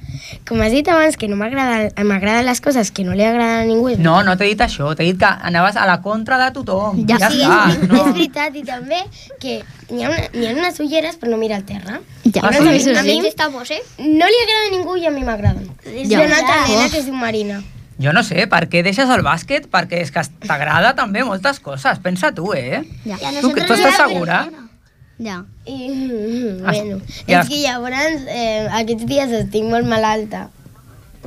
[0.47, 3.65] Com has dit abans, que no m'agrada- m'agraden les coses que no li agraden a
[3.65, 3.89] ningú.
[3.89, 7.05] és No, no t'he dit això, t'he dit que anaves a la contra de tothom.
[7.07, 7.69] Ja, ja sí, està.
[7.71, 7.95] és, No.
[8.07, 9.01] és veritat, i també
[9.39, 11.99] que n'hi ha, una, ha unes ulleres per no mirar al terra.
[12.25, 13.25] Ja, I sí, a mi.
[13.27, 13.81] Estamos, eh?
[13.97, 15.69] no li agrada a ningú i a mi m'agraden.
[15.85, 16.67] Hi ha una altra Ja.
[16.67, 17.61] nena que es diu Marina.
[18.01, 19.67] Jo no sé, per què deixes el bàsquet?
[19.67, 21.99] Perquè és que t'agrada també moltes coses.
[21.99, 22.83] Pensa tu, eh?
[23.05, 23.17] Ja.
[23.41, 24.45] Tu, tu estàs segura?
[25.19, 25.43] Ja.
[25.65, 27.41] I, mm, bueno, ja.
[27.41, 30.47] és que llavors eh, aquests dies estic molt malalta.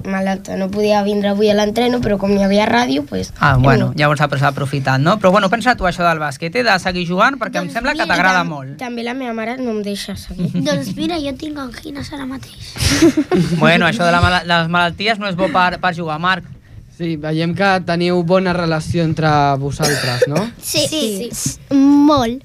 [0.09, 3.63] Malalta, no podia vindre avui a l'entreno, però com hi havia ràdio, pues, Ah, hem
[3.63, 3.99] bueno, anat.
[4.01, 5.19] llavors s'ha aprofitat, no?
[5.21, 8.07] Però bueno, pensa tu això del bàsquet, he de seguir jugant perquè em sembla que
[8.09, 8.79] t'agrada molt.
[8.81, 10.49] També la meva mare no em deixa seguir.
[10.67, 12.73] doncs mira, jo tinc angines ara mateix.
[13.61, 16.49] Bueno, això de, la de les malalties no és bo per, per jugar, Marc.
[16.97, 19.29] Sí, veiem que teniu bona relació entre
[19.61, 20.49] vosaltres, no?
[20.61, 21.29] Sí, sí.
[21.33, 21.59] sí.
[21.77, 22.43] Molt.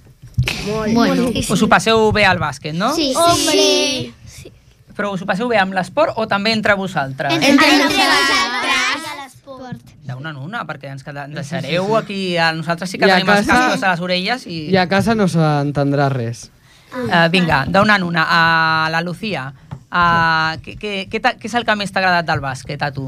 [0.67, 0.93] Molt.
[0.93, 1.27] Bueno.
[1.49, 2.93] Us ho passeu bé al bàsquet, no?
[2.95, 4.13] Sí, sí.
[4.25, 4.51] sí.
[4.97, 7.33] Però us ho passeu bé amb l'esport o també entre vosaltres?
[7.37, 9.05] Entre nosaltres.
[9.21, 9.93] l'esport.
[10.07, 12.37] D'una en una, perquè ens, queda, ens deixareu aquí...
[12.37, 14.59] A nosaltres sí que I a tenim els casa- cascos a les orelles i...
[14.71, 16.47] I a casa no s'entendrà res.
[16.95, 18.25] Uh, vinga, d'una en una.
[18.27, 19.53] A la Lucía,
[19.87, 23.05] Uh, què, què, què, què és el que més t'ha agradat del bàsquet a tu?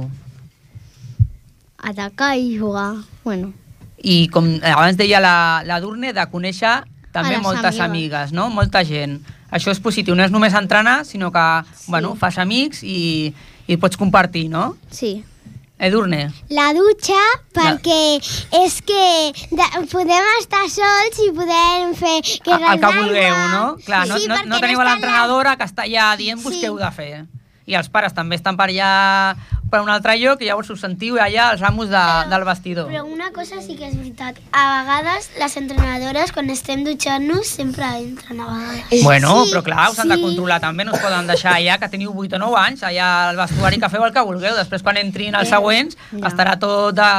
[1.78, 2.94] Atacar i jugar.
[3.26, 3.52] Bueno,
[4.00, 6.72] I com abans deia la, la Durne, de conèixer
[7.22, 7.90] també moltes amigues.
[7.90, 8.50] amigues, no?
[8.50, 9.20] Molta gent.
[9.52, 11.46] Això és positiu, no és només entrenar, sinó que
[11.88, 13.34] bueno, fas amics i,
[13.68, 14.76] i pots compartir, no?
[14.92, 15.24] sí.
[15.82, 17.16] Edurne, La dutxa,
[17.56, 23.78] perquè és que de, podem estar sols i podem fer que el que vulgueu, no?
[23.86, 26.60] Clar, no, Sí, no, perquè no teniu no l'entrenadora que està allà dient-vos Sí.
[26.60, 27.26] què heu de fer.
[27.66, 29.38] I els pares també estan per allà
[29.70, 32.90] per un altre lloc i llavors us sentiu allà els amos de, del vestidor.
[32.92, 34.40] Però una cosa sí que és veritat.
[34.52, 39.04] A vegades les entrenadores, quan estem dutxant-nos, sempre entren a vegades.
[39.04, 42.16] Bueno, però clar, us han de controlar també, no us poden deixar allà, que teniu
[42.16, 44.58] 8 o 9 anys, allà al vestuari que feu el que vulgueu.
[44.58, 47.12] Després, quan entrin els següents, estarà tot, de,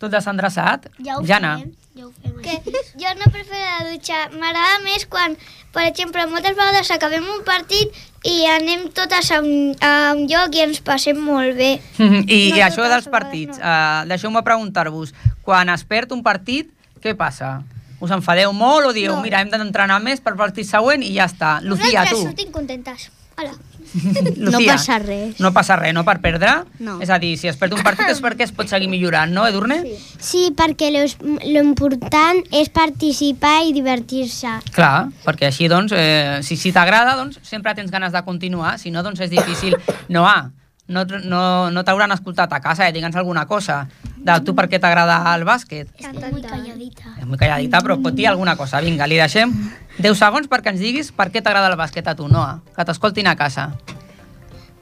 [0.00, 0.88] tot desendreçat.
[1.04, 1.58] Ja ho Jana.
[1.60, 2.36] fem, ja ho fem.
[2.40, 2.56] Que
[2.96, 4.22] jo no prefero la dutxa.
[4.32, 5.36] M'agrada més quan,
[5.74, 7.92] per exemple, moltes vegades acabem un partit
[8.24, 11.70] i anem totes a un, a un lloc i ens passem molt bé.
[11.98, 15.14] I, No I això totes dels partits, uh, deixeu-me preguntar-vos,
[15.46, 16.68] quan es perd un partit,
[17.00, 17.62] què passa?
[18.00, 19.22] Us enfadeu molt o dieu, No.
[19.24, 21.58] mira, hem d'entrenar més per partit següent i ja està.
[21.62, 22.26] Lucía, Nosaltres tu.
[22.28, 23.10] sortim contentes.
[23.36, 23.52] Hola.
[24.36, 25.40] Lucía, passa res.
[25.40, 26.52] No passa res, no per perdre?
[26.78, 26.98] No.
[27.02, 29.46] És a dir, si es perd un partit és perquè es pot seguir millorant, no,
[29.48, 29.80] Edurne?
[29.82, 29.96] Sí.
[30.30, 34.58] Sí, perquè lo, lo important és participar i divertir-se.
[34.74, 38.94] Clar, perquè així, doncs, eh, si, si t'agrada, doncs sempre tens ganes de continuar, si
[38.94, 39.76] no, doncs és difícil.
[40.08, 40.50] No, ah,
[40.90, 43.84] no, no, no t'hauran escoltat a casa, eh, digue'ns alguna cosa
[44.20, 45.88] de tu per què t'agrada el bàsquet.
[45.96, 47.14] Estic muy calladita.
[47.16, 48.82] És molt calladita, però pot dir alguna cosa.
[48.84, 49.54] Vinga, li deixem
[50.02, 52.58] 10 segons perquè ens diguis per què t'agrada el bàsquet a tu, Noa.
[52.76, 53.70] Que t'escoltin a casa.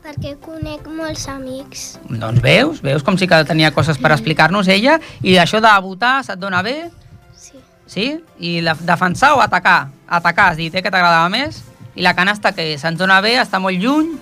[0.02, 1.98] Perquè conec molts amics.
[2.08, 4.96] Doncs veus, veus com sí que tenia coses per explicar-nos ella.
[5.20, 6.78] I això de votar se't dona bé?
[7.36, 7.60] Sí.
[7.86, 8.06] Sí?
[8.40, 9.90] I la, defensar o atacar?
[10.08, 11.60] Atacar, has dit, eh, que t'agradava més?
[11.98, 14.16] I la canasta, que se'ns dona bé, està molt lluny?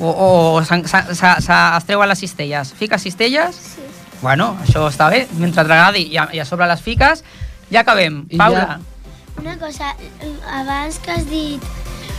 [0.00, 2.72] O, o se- es treuen les cistelles?
[2.78, 3.54] Fiques cistelles?
[3.56, 3.82] Sí.
[4.22, 7.22] Bueno, això està bé, mentre t'agradi i, a- i a sobre les fiques,
[7.70, 8.24] ja acabem.
[8.30, 8.80] I Paula,
[9.38, 9.94] Una cosa,
[10.50, 11.62] abans que has dit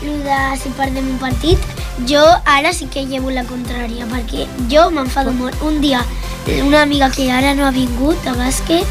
[0.01, 1.59] lo de si perdem un partit,
[2.07, 5.59] jo ara sí que llevo la contrària, perquè jo m'enfado molt.
[5.61, 6.05] Un dia,
[6.63, 8.87] una amiga que ara no ha vingut a bàsquet,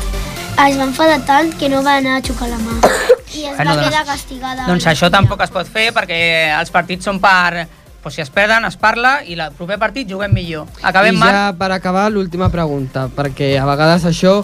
[0.67, 2.77] es va enfadar tant que no va anar a xocar la mà.
[3.39, 4.67] I es Bueno, va doncs- quedar castigada.
[4.67, 6.21] doncs això tampoc es pot fer perquè
[6.61, 7.67] els partits són per...
[8.09, 10.65] Pues si es perden, es parla i el proper partit juguem millor.
[10.81, 11.35] Acabem, I Marc?
[11.35, 14.39] ja per acabar, l'última pregunta, perquè a vegades això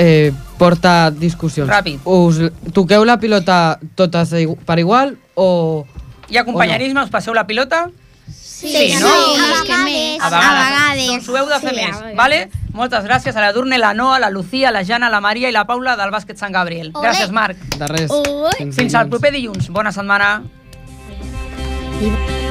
[0.00, 1.68] eh, porta discussions.
[1.68, 2.00] Ràpid.
[2.08, 2.38] Us
[2.72, 4.32] toqueu la pilota totes
[4.64, 5.84] per igual o...
[6.32, 7.90] Hi ha companyerisme, us passeu la pilota?
[8.32, 9.08] Sí, Sí, no?
[9.12, 10.22] a vegades.
[10.24, 11.06] A vegades.
[11.10, 12.16] Doncs ho heu de fer Sí, a més, vegades.
[12.16, 12.38] vale?
[12.72, 15.66] Moltes gràcies a la Durne, la Noa, la Lucía, la Jana, la Maria i la
[15.68, 16.90] Paula del bàsquet Sant Gabriel.
[16.94, 17.04] Ole.
[17.10, 17.60] Gràcies, Marc.
[17.76, 18.10] De res.
[18.10, 18.56] Ui.
[18.56, 19.68] Fins Fins al proper dilluns.
[19.68, 20.42] Bona setmana.
[22.00, 22.45] I...